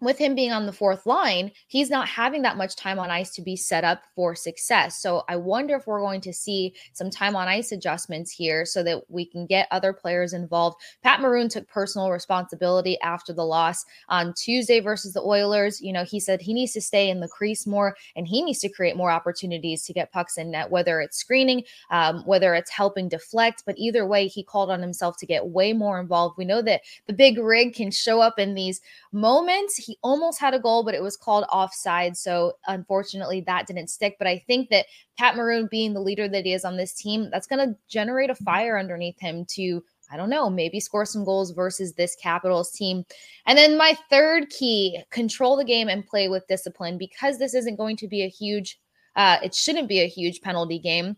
with 0.00 0.18
him 0.18 0.34
being 0.34 0.52
on 0.52 0.66
the 0.66 0.72
fourth 0.72 1.06
line, 1.06 1.50
he's 1.68 1.88
not 1.88 2.08
having 2.08 2.42
that 2.42 2.58
much 2.58 2.76
time 2.76 2.98
on 2.98 3.10
ice 3.10 3.30
to 3.34 3.42
be 3.42 3.56
set 3.56 3.82
up 3.82 4.02
for 4.14 4.34
success. 4.34 5.00
So 5.00 5.22
I 5.28 5.36
wonder 5.36 5.76
if 5.76 5.86
we're 5.86 6.00
going 6.00 6.20
to 6.22 6.32
see 6.34 6.74
some 6.92 7.10
time 7.10 7.34
on 7.34 7.48
ice 7.48 7.72
adjustments 7.72 8.30
here 8.30 8.66
so 8.66 8.82
that 8.82 9.10
we 9.10 9.24
can 9.24 9.46
get 9.46 9.68
other 9.70 9.94
players 9.94 10.34
involved. 10.34 10.76
Pat 11.02 11.20
Maroon 11.20 11.48
took 11.48 11.66
personal 11.68 12.10
responsibility 12.10 13.00
after 13.00 13.32
the 13.32 13.44
loss 13.44 13.86
on 14.08 14.34
Tuesday 14.34 14.80
versus 14.80 15.14
the 15.14 15.22
Oilers. 15.22 15.80
You 15.80 15.94
know, 15.94 16.04
he 16.04 16.20
said 16.20 16.42
he 16.42 16.52
needs 16.52 16.72
to 16.72 16.82
stay 16.82 17.08
in 17.08 17.20
the 17.20 17.28
crease 17.28 17.66
more 17.66 17.96
and 18.16 18.26
he 18.26 18.42
needs 18.42 18.60
to 18.60 18.68
create 18.68 18.96
more 18.96 19.10
opportunities 19.10 19.82
to 19.84 19.94
get 19.94 20.12
pucks 20.12 20.36
in 20.36 20.50
net, 20.50 20.70
whether 20.70 21.00
it's 21.00 21.16
screening, 21.16 21.64
um, 21.90 22.22
whether 22.26 22.54
it's 22.54 22.70
helping 22.70 23.08
deflect. 23.08 23.62
But 23.64 23.78
either 23.78 24.06
way, 24.06 24.26
he 24.26 24.42
called 24.42 24.70
on 24.70 24.82
himself 24.82 25.16
to 25.18 25.26
get 25.26 25.46
way 25.46 25.72
more 25.72 25.98
involved. 25.98 26.36
We 26.36 26.44
know 26.44 26.60
that 26.62 26.82
the 27.06 27.14
big 27.14 27.38
rig 27.38 27.74
can 27.74 27.90
show 27.90 28.20
up 28.20 28.38
in 28.38 28.54
these 28.54 28.82
moments 29.10 29.85
he 29.86 29.98
almost 30.02 30.40
had 30.40 30.54
a 30.54 30.58
goal, 30.58 30.84
but 30.84 30.94
it 30.94 31.02
was 31.02 31.16
called 31.16 31.44
offside. 31.50 32.16
So 32.16 32.54
unfortunately, 32.66 33.40
that 33.42 33.66
didn't 33.66 33.88
stick. 33.88 34.16
But 34.18 34.26
I 34.26 34.42
think 34.46 34.68
that 34.70 34.86
Pat 35.18 35.36
Maroon, 35.36 35.68
being 35.70 35.94
the 35.94 36.00
leader 36.00 36.28
that 36.28 36.44
he 36.44 36.52
is 36.52 36.64
on 36.64 36.76
this 36.76 36.92
team, 36.92 37.30
that's 37.30 37.46
going 37.46 37.66
to 37.66 37.76
generate 37.88 38.30
a 38.30 38.34
fire 38.34 38.78
underneath 38.78 39.18
him 39.20 39.44
to 39.50 39.82
I 40.10 40.16
don't 40.16 40.30
know, 40.30 40.48
maybe 40.48 40.78
score 40.78 41.04
some 41.04 41.24
goals 41.24 41.50
versus 41.50 41.94
this 41.94 42.14
Capitals 42.14 42.70
team. 42.70 43.04
And 43.46 43.58
then 43.58 43.76
my 43.76 43.96
third 44.08 44.50
key 44.50 45.02
control 45.10 45.56
the 45.56 45.64
game 45.64 45.88
and 45.88 46.06
play 46.06 46.28
with 46.28 46.46
discipline 46.46 46.96
because 46.96 47.38
this 47.38 47.54
isn't 47.54 47.76
going 47.76 47.96
to 47.96 48.08
be 48.08 48.22
a 48.22 48.28
huge, 48.28 48.78
uh, 49.16 49.38
it 49.42 49.54
shouldn't 49.54 49.88
be 49.88 50.00
a 50.00 50.06
huge 50.06 50.40
penalty 50.42 50.78
game 50.78 51.16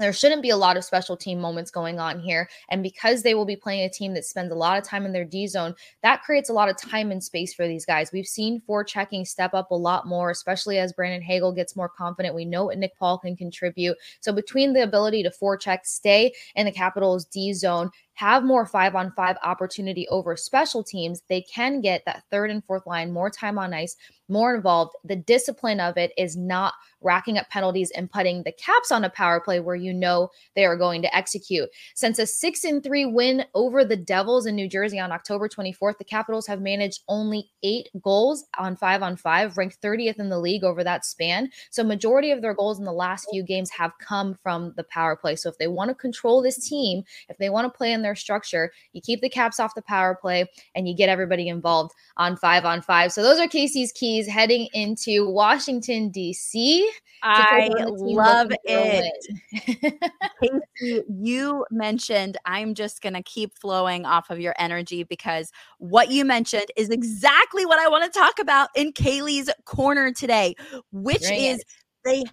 there 0.00 0.12
shouldn't 0.12 0.42
be 0.42 0.50
a 0.50 0.56
lot 0.56 0.76
of 0.76 0.84
special 0.84 1.16
team 1.16 1.40
moments 1.40 1.70
going 1.70 1.98
on 1.98 2.20
here. 2.20 2.48
And 2.70 2.82
because 2.82 3.22
they 3.22 3.34
will 3.34 3.44
be 3.44 3.56
playing 3.56 3.84
a 3.84 3.90
team 3.90 4.14
that 4.14 4.24
spends 4.24 4.52
a 4.52 4.56
lot 4.56 4.78
of 4.78 4.84
time 4.84 5.04
in 5.04 5.12
their 5.12 5.24
D 5.24 5.46
zone, 5.46 5.74
that 6.02 6.22
creates 6.22 6.50
a 6.50 6.54
lot 6.54 6.68
of 6.68 6.76
time 6.76 7.10
and 7.10 7.22
space 7.22 7.54
for 7.54 7.66
these 7.66 7.84
guys. 7.84 8.10
We've 8.12 8.26
seen 8.26 8.62
forechecking 8.68 9.26
step 9.26 9.54
up 9.54 9.70
a 9.70 9.76
lot 9.76 10.06
more, 10.06 10.30
especially 10.30 10.78
as 10.78 10.92
Brandon 10.92 11.22
Hagel 11.22 11.52
gets 11.52 11.76
more 11.76 11.88
confident. 11.88 12.34
We 12.34 12.44
know 12.44 12.66
what 12.66 12.78
Nick 12.78 12.96
Paul 12.98 13.18
can 13.18 13.36
contribute. 13.36 13.96
So 14.20 14.32
between 14.32 14.72
the 14.72 14.82
ability 14.82 15.22
to 15.22 15.30
forecheck, 15.30 15.80
stay 15.84 16.32
in 16.54 16.66
the 16.66 16.72
Capitals 16.72 17.24
D 17.26 17.52
zone, 17.52 17.90
have 18.14 18.44
more 18.44 18.66
five 18.66 18.94
on 18.94 19.12
five 19.12 19.36
opportunity 19.42 20.06
over 20.08 20.36
special 20.36 20.84
teams, 20.84 21.22
they 21.28 21.42
can 21.42 21.80
get 21.80 22.04
that 22.04 22.24
third 22.30 22.50
and 22.50 22.64
fourth 22.64 22.86
line 22.86 23.10
more 23.10 23.30
time 23.30 23.58
on 23.58 23.72
ice, 23.72 23.96
more 24.28 24.54
involved. 24.54 24.94
The 25.04 25.16
discipline 25.16 25.80
of 25.80 25.96
it 25.96 26.12
is 26.16 26.36
not 26.36 26.74
racking 27.02 27.38
up 27.38 27.48
penalties 27.48 27.90
and 27.92 28.10
putting 28.10 28.42
the 28.42 28.52
caps 28.52 28.92
on 28.92 29.04
a 29.04 29.10
power 29.10 29.40
play 29.40 29.60
where 29.60 29.76
you 29.76 29.92
know 29.92 30.30
they 30.54 30.64
are 30.64 30.76
going 30.76 31.02
to 31.02 31.16
execute. 31.16 31.68
Since 31.94 32.18
a 32.18 32.26
six 32.26 32.64
and 32.64 32.82
three 32.82 33.06
win 33.06 33.44
over 33.54 33.84
the 33.84 33.96
Devils 33.96 34.46
in 34.46 34.54
New 34.54 34.68
Jersey 34.68 34.98
on 34.98 35.12
October 35.12 35.48
24th, 35.48 35.98
the 35.98 36.04
Capitals 36.04 36.46
have 36.46 36.60
managed 36.60 37.00
only 37.08 37.50
eight 37.62 37.88
goals 38.02 38.44
on 38.58 38.76
five 38.76 39.02
on 39.02 39.16
five, 39.16 39.56
ranked 39.56 39.80
30th 39.82 40.18
in 40.18 40.28
the 40.28 40.38
league 40.38 40.64
over 40.64 40.84
that 40.84 41.04
span. 41.04 41.50
So, 41.70 41.82
majority 41.82 42.30
of 42.30 42.42
their 42.42 42.54
goals 42.54 42.78
in 42.78 42.84
the 42.84 42.92
last 42.92 43.26
few 43.30 43.42
games 43.42 43.70
have 43.70 43.92
come 43.98 44.38
from 44.42 44.74
the 44.76 44.84
power 44.84 45.16
play. 45.16 45.36
So, 45.36 45.48
if 45.48 45.58
they 45.58 45.68
want 45.68 45.88
to 45.88 45.94
control 45.94 46.42
this 46.42 46.68
team, 46.68 47.02
if 47.28 47.38
they 47.38 47.50
want 47.50 47.72
to 47.72 47.76
play 47.76 47.92
in 47.92 47.99
their 48.02 48.14
structure, 48.14 48.70
you 48.92 49.00
keep 49.00 49.20
the 49.20 49.28
caps 49.28 49.60
off 49.60 49.74
the 49.74 49.82
power 49.82 50.16
play 50.20 50.46
and 50.74 50.88
you 50.88 50.94
get 50.94 51.08
everybody 51.08 51.48
involved 51.48 51.92
on 52.16 52.36
five 52.36 52.64
on 52.64 52.82
five. 52.82 53.12
So, 53.12 53.22
those 53.22 53.38
are 53.38 53.46
Kasey's 53.46 53.92
keys 53.92 54.26
heading 54.26 54.68
into 54.72 55.28
Washington, 55.28 56.10
D.C. 56.10 56.90
I 57.22 57.70
love 57.76 58.52
it. 58.64 59.12
Kasey, 60.42 61.02
you 61.08 61.66
mentioned 61.70 62.36
I'm 62.44 62.74
just 62.74 63.02
going 63.02 63.14
to 63.14 63.22
keep 63.22 63.58
flowing 63.58 64.06
off 64.06 64.30
of 64.30 64.40
your 64.40 64.54
energy 64.58 65.02
because 65.02 65.50
what 65.78 66.10
you 66.10 66.24
mentioned 66.24 66.66
is 66.76 66.88
exactly 66.90 67.66
what 67.66 67.78
I 67.78 67.88
want 67.88 68.10
to 68.10 68.18
talk 68.18 68.38
about 68.38 68.70
in 68.74 68.92
Kailey's 68.92 69.50
corner 69.64 70.12
today, 70.12 70.54
which 70.92 71.22
Bring 71.22 71.44
is 71.44 71.58
it. 71.58 71.66
they 72.04 72.24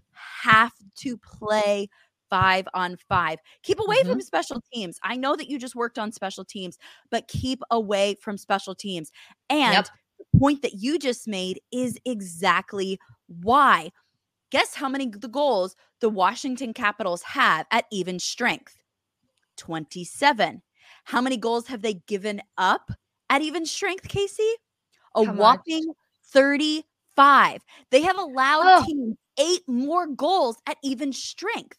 have 0.41 0.73
to 0.99 1.17
play 1.17 1.89
five 2.29 2.67
on 2.73 2.97
five. 3.09 3.39
Keep 3.63 3.79
away 3.79 3.97
mm-hmm. 3.97 4.11
from 4.11 4.21
special 4.21 4.61
teams. 4.73 4.99
I 5.03 5.15
know 5.15 5.35
that 5.35 5.49
you 5.49 5.59
just 5.59 5.75
worked 5.75 5.99
on 5.99 6.11
special 6.11 6.45
teams, 6.45 6.77
but 7.09 7.27
keep 7.27 7.61
away 7.71 8.15
from 8.21 8.37
special 8.37 8.75
teams. 8.75 9.11
And 9.49 9.73
yep. 9.73 9.87
the 10.17 10.39
point 10.39 10.61
that 10.61 10.75
you 10.75 10.99
just 10.99 11.27
made 11.27 11.59
is 11.71 11.97
exactly 12.05 12.99
why. 13.27 13.91
Guess 14.49 14.75
how 14.75 14.87
many 14.87 15.09
the 15.09 15.27
goals 15.27 15.75
the 15.99 16.09
Washington 16.09 16.73
Capitals 16.73 17.21
have 17.23 17.65
at 17.71 17.85
even 17.91 18.19
strength? 18.19 18.77
27. 19.57 20.61
How 21.03 21.21
many 21.21 21.37
goals 21.37 21.67
have 21.67 21.81
they 21.81 21.95
given 22.07 22.41
up 22.57 22.91
at 23.29 23.41
even 23.41 23.65
strength, 23.65 24.07
Kasey? 24.07 24.51
A 25.15 25.25
how 25.25 25.33
whopping 25.33 25.87
much? 25.87 25.97
35. 26.31 27.63
They 27.91 28.01
have 28.01 28.17
allowed 28.17 28.63
oh. 28.65 28.85
teams 28.85 29.17
eight 29.37 29.61
more 29.67 30.07
goals 30.07 30.57
at 30.67 30.77
even 30.83 31.13
strength. 31.13 31.77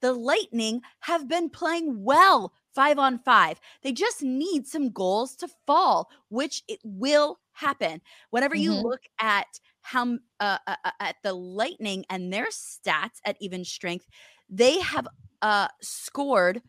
The 0.00 0.12
Lightning 0.12 0.82
have 1.00 1.28
been 1.28 1.50
playing 1.50 2.02
well 2.02 2.52
five 2.74 2.98
on 2.98 3.18
five. 3.18 3.60
They 3.82 3.92
just 3.92 4.22
need 4.22 4.66
some 4.66 4.90
goals 4.90 5.34
to 5.36 5.48
fall, 5.66 6.08
which 6.28 6.62
it 6.68 6.80
will 6.84 7.38
happen. 7.52 8.00
Whenever 8.30 8.54
mm-hmm. 8.54 8.64
you 8.64 8.72
look 8.72 9.02
at 9.20 9.60
how 9.82 10.18
uh, 10.40 10.58
uh, 10.66 10.76
uh, 10.84 10.90
at 11.00 11.16
the 11.22 11.32
Lightning 11.32 12.04
and 12.10 12.32
their 12.32 12.48
stats 12.48 13.20
at 13.24 13.36
even 13.40 13.64
strength, 13.64 14.06
they 14.48 14.80
have 14.80 15.08
uh, 15.42 15.68
scored 15.80 16.62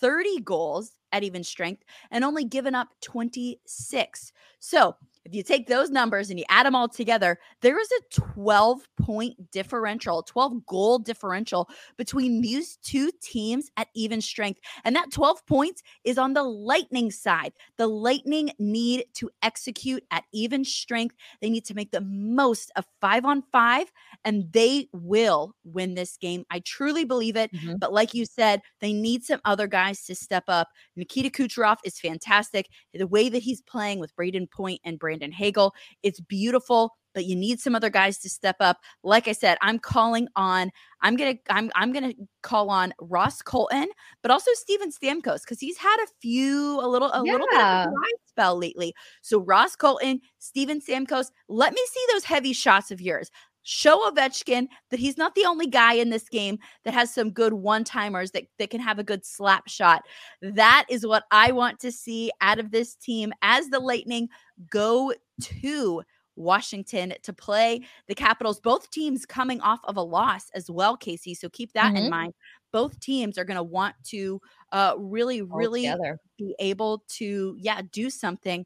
30 0.00 0.40
goals 0.40 0.92
at 1.12 1.22
even 1.22 1.44
strength 1.44 1.82
and 2.10 2.24
only 2.24 2.44
given 2.44 2.74
up 2.74 2.88
26. 3.00 4.32
So 4.58 4.96
if 5.26 5.34
you 5.34 5.42
take 5.42 5.66
those 5.66 5.90
numbers 5.90 6.30
and 6.30 6.38
you 6.38 6.44
add 6.48 6.66
them 6.66 6.76
all 6.76 6.88
together, 6.88 7.38
there 7.60 7.80
is 7.80 7.88
a 7.90 8.20
12 8.20 8.86
point 8.96 9.50
differential, 9.50 10.22
12 10.22 10.64
goal 10.66 11.00
differential 11.00 11.68
between 11.96 12.40
these 12.40 12.76
two 12.76 13.10
teams 13.20 13.68
at 13.76 13.88
even 13.94 14.20
strength. 14.20 14.60
And 14.84 14.94
that 14.94 15.10
12 15.10 15.44
points 15.46 15.82
is 16.04 16.16
on 16.16 16.34
the 16.34 16.44
Lightning 16.44 17.10
side. 17.10 17.52
The 17.76 17.88
Lightning 17.88 18.52
need 18.60 19.06
to 19.14 19.28
execute 19.42 20.04
at 20.12 20.22
even 20.32 20.64
strength. 20.64 21.16
They 21.40 21.50
need 21.50 21.64
to 21.66 21.74
make 21.74 21.90
the 21.90 22.02
most 22.02 22.70
of 22.76 22.86
five 23.00 23.24
on 23.24 23.42
five, 23.50 23.90
and 24.24 24.52
they 24.52 24.88
will 24.92 25.56
win 25.64 25.94
this 25.94 26.16
game. 26.16 26.44
I 26.50 26.60
truly 26.60 27.04
believe 27.04 27.36
it. 27.36 27.52
Mm-hmm. 27.52 27.78
But 27.80 27.92
like 27.92 28.14
you 28.14 28.26
said, 28.26 28.62
they 28.80 28.92
need 28.92 29.24
some 29.24 29.40
other 29.44 29.66
guys 29.66 30.04
to 30.04 30.14
step 30.14 30.44
up. 30.46 30.68
Nikita 30.94 31.30
Kucherov 31.30 31.78
is 31.84 31.98
fantastic. 31.98 32.68
The 32.94 33.08
way 33.08 33.28
that 33.28 33.42
he's 33.42 33.62
playing 33.62 33.98
with 33.98 34.14
Brayden 34.14 34.48
Point 34.48 34.80
and 34.84 35.00
Brandon 35.00 35.15
Brandon 35.16 35.32
Hagel. 35.32 35.74
It's 36.02 36.20
beautiful, 36.20 36.96
but 37.14 37.24
you 37.24 37.34
need 37.34 37.60
some 37.60 37.74
other 37.74 37.90
guys 37.90 38.18
to 38.18 38.28
step 38.28 38.56
up. 38.60 38.78
Like 39.02 39.28
I 39.28 39.32
said, 39.32 39.58
I'm 39.62 39.78
calling 39.78 40.28
on 40.36 40.70
I'm 41.00 41.16
gonna 41.16 41.34
I'm 41.50 41.70
I'm 41.74 41.92
gonna 41.92 42.12
call 42.42 42.70
on 42.70 42.92
Ross 43.00 43.42
Colton, 43.42 43.88
but 44.22 44.30
also 44.30 44.50
Steven 44.54 44.90
Stamkos 44.90 45.42
because 45.42 45.60
he's 45.60 45.78
had 45.78 45.96
a 46.02 46.08
few 46.20 46.80
a 46.80 46.86
little 46.86 47.10
a 47.12 47.22
yeah. 47.24 47.32
little 47.32 47.46
bit 47.50 47.60
of 47.60 47.86
a 47.86 47.92
spell 48.28 48.58
lately. 48.58 48.94
So 49.22 49.40
Ross 49.40 49.76
Colton, 49.76 50.20
Steven 50.38 50.80
Stamkos, 50.80 51.30
let 51.48 51.72
me 51.72 51.80
see 51.88 52.04
those 52.12 52.24
heavy 52.24 52.52
shots 52.52 52.90
of 52.90 53.00
yours. 53.00 53.30
Show 53.68 54.08
Ovechkin 54.08 54.68
that 54.90 55.00
he's 55.00 55.18
not 55.18 55.34
the 55.34 55.44
only 55.44 55.66
guy 55.66 55.94
in 55.94 56.08
this 56.08 56.28
game 56.28 56.56
that 56.84 56.94
has 56.94 57.12
some 57.12 57.30
good 57.30 57.52
one 57.52 57.82
timers 57.82 58.30
that, 58.30 58.44
that 58.60 58.70
can 58.70 58.80
have 58.80 59.00
a 59.00 59.04
good 59.04 59.26
slap 59.26 59.66
shot. 59.66 60.04
That 60.40 60.86
is 60.88 61.04
what 61.04 61.24
I 61.32 61.50
want 61.50 61.80
to 61.80 61.90
see 61.90 62.30
out 62.40 62.60
of 62.60 62.70
this 62.70 62.94
team 62.94 63.32
as 63.42 63.66
the 63.66 63.80
Lightning 63.80 64.28
go 64.70 65.12
to 65.40 66.02
Washington 66.36 67.14
to 67.24 67.32
play 67.32 67.80
the 68.06 68.14
Capitals. 68.14 68.60
Both 68.60 68.88
teams 68.90 69.26
coming 69.26 69.60
off 69.62 69.80
of 69.82 69.96
a 69.96 70.02
loss 70.02 70.48
as 70.54 70.70
well, 70.70 70.96
Kasey. 70.96 71.36
So 71.36 71.48
keep 71.48 71.72
that 71.72 71.92
mm-hmm. 71.92 72.04
in 72.04 72.10
mind. 72.10 72.34
Both 72.72 73.00
teams 73.00 73.36
are 73.36 73.44
going 73.44 73.56
to 73.56 73.64
want 73.64 73.96
to 74.10 74.40
uh, 74.70 74.94
really, 74.96 75.42
really 75.42 75.92
be 76.38 76.54
able 76.60 77.02
to, 77.16 77.56
yeah, 77.58 77.80
do 77.90 78.10
something. 78.10 78.64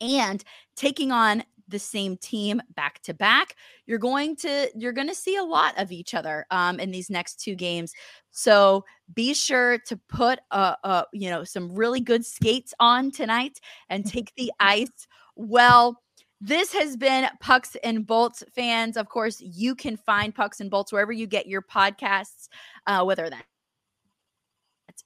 And 0.00 0.44
taking 0.76 1.10
on 1.10 1.42
the 1.68 1.78
same 1.78 2.16
team 2.16 2.60
back 2.74 3.00
to 3.02 3.14
back 3.14 3.54
you're 3.86 3.98
going 3.98 4.34
to 4.34 4.70
you're 4.74 4.92
going 4.92 5.08
to 5.08 5.14
see 5.14 5.36
a 5.36 5.42
lot 5.42 5.74
of 5.78 5.92
each 5.92 6.14
other 6.14 6.46
um, 6.50 6.80
in 6.80 6.90
these 6.90 7.10
next 7.10 7.40
two 7.40 7.54
games 7.54 7.92
so 8.30 8.84
be 9.14 9.34
sure 9.34 9.78
to 9.78 9.96
put 10.08 10.40
uh, 10.50 10.74
uh 10.84 11.02
you 11.12 11.30
know 11.30 11.44
some 11.44 11.74
really 11.74 12.00
good 12.00 12.24
skates 12.24 12.74
on 12.80 13.10
tonight 13.10 13.60
and 13.88 14.06
take 14.10 14.32
the 14.36 14.52
ice 14.60 15.06
well 15.36 16.00
this 16.40 16.72
has 16.72 16.96
been 16.96 17.28
Pucks 17.40 17.76
and 17.82 18.06
Bolts 18.06 18.44
fans. 18.54 18.96
Of 18.96 19.08
course, 19.08 19.40
you 19.40 19.74
can 19.74 19.96
find 19.96 20.32
Pucks 20.32 20.60
and 20.60 20.70
Bolts 20.70 20.92
wherever 20.92 21.10
you 21.10 21.26
get 21.26 21.48
your 21.48 21.62
podcasts, 21.62 22.48
uh, 22.86 23.02
whether 23.02 23.28
that 23.28 23.44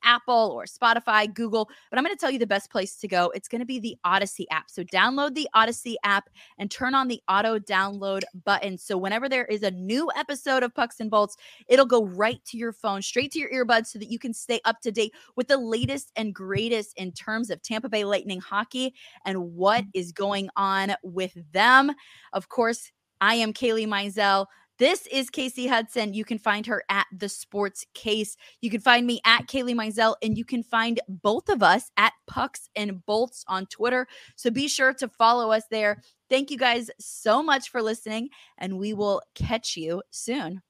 Apple 0.04 0.52
or 0.54 0.64
Spotify, 0.64 1.32
Google, 1.32 1.68
but 1.90 1.98
I'm 1.98 2.04
going 2.04 2.14
to 2.14 2.20
tell 2.20 2.30
you 2.30 2.38
the 2.38 2.46
best 2.46 2.70
place 2.70 2.96
to 2.96 3.08
go. 3.08 3.30
It's 3.34 3.48
going 3.48 3.60
to 3.60 3.66
be 3.66 3.78
the 3.78 3.96
Audacy 4.04 4.46
app. 4.50 4.70
So 4.70 4.84
download 4.84 5.34
the 5.34 5.48
Audacy 5.54 5.94
app 6.04 6.28
and 6.58 6.70
turn 6.70 6.94
on 6.94 7.08
the 7.08 7.20
auto 7.28 7.58
download 7.58 8.22
button. 8.44 8.78
So 8.78 8.96
whenever 8.96 9.28
there 9.28 9.44
is 9.46 9.62
a 9.62 9.70
new 9.70 10.10
episode 10.16 10.62
of 10.62 10.74
Pucks 10.74 11.00
and 11.00 11.10
Bolts, 11.10 11.36
it'll 11.68 11.86
go 11.86 12.04
right 12.04 12.42
to 12.46 12.56
your 12.56 12.72
phone, 12.72 13.02
straight 13.02 13.32
to 13.32 13.38
your 13.38 13.50
earbuds 13.50 13.86
so 13.86 13.98
that 13.98 14.10
you 14.10 14.18
can 14.18 14.34
stay 14.34 14.60
up 14.64 14.80
to 14.80 14.92
date 14.92 15.12
with 15.36 15.48
the 15.48 15.56
latest 15.56 16.12
and 16.16 16.34
greatest 16.34 16.96
in 16.96 17.12
terms 17.12 17.50
of 17.50 17.62
Tampa 17.62 17.88
Bay 17.88 18.04
Lightning 18.04 18.40
hockey 18.40 18.94
and 19.24 19.54
what 19.54 19.84
mm. 19.84 19.90
is 19.94 20.12
going 20.12 20.48
on 20.56 20.94
with 21.02 21.36
them. 21.52 21.92
Of 22.32 22.48
course, 22.48 22.90
I 23.20 23.34
am 23.36 23.52
Kailey 23.52 23.86
Mizelle. 23.86 24.46
This 24.82 25.06
is 25.06 25.30
Kasey 25.30 25.68
Hudson. 25.68 26.12
You 26.12 26.24
can 26.24 26.38
find 26.38 26.66
her 26.66 26.82
at 26.88 27.06
The 27.16 27.28
Sports 27.28 27.86
Case. 27.94 28.36
You 28.60 28.68
can 28.68 28.80
find 28.80 29.06
me 29.06 29.20
at 29.24 29.46
Kailey 29.46 29.76
Mizelle, 29.76 30.16
and 30.20 30.36
you 30.36 30.44
can 30.44 30.64
find 30.64 30.98
both 31.06 31.48
of 31.48 31.62
us 31.62 31.92
at 31.96 32.14
Pucks 32.26 32.68
and 32.74 33.06
Bolts 33.06 33.44
on 33.46 33.66
Twitter. 33.66 34.08
So 34.34 34.50
be 34.50 34.66
sure 34.66 34.92
to 34.94 35.06
follow 35.06 35.52
us 35.52 35.62
there. 35.70 36.02
Thank 36.28 36.50
you 36.50 36.58
guys 36.58 36.90
so 36.98 37.44
much 37.44 37.70
for 37.70 37.80
listening, 37.80 38.30
and 38.58 38.76
we 38.76 38.92
will 38.92 39.22
catch 39.36 39.76
you 39.76 40.02
soon. 40.10 40.62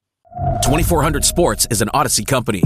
2400 0.63 1.25
Sports 1.25 1.67
is 1.71 1.81
an 1.81 1.89
Audacy 1.95 2.27
company. 2.27 2.61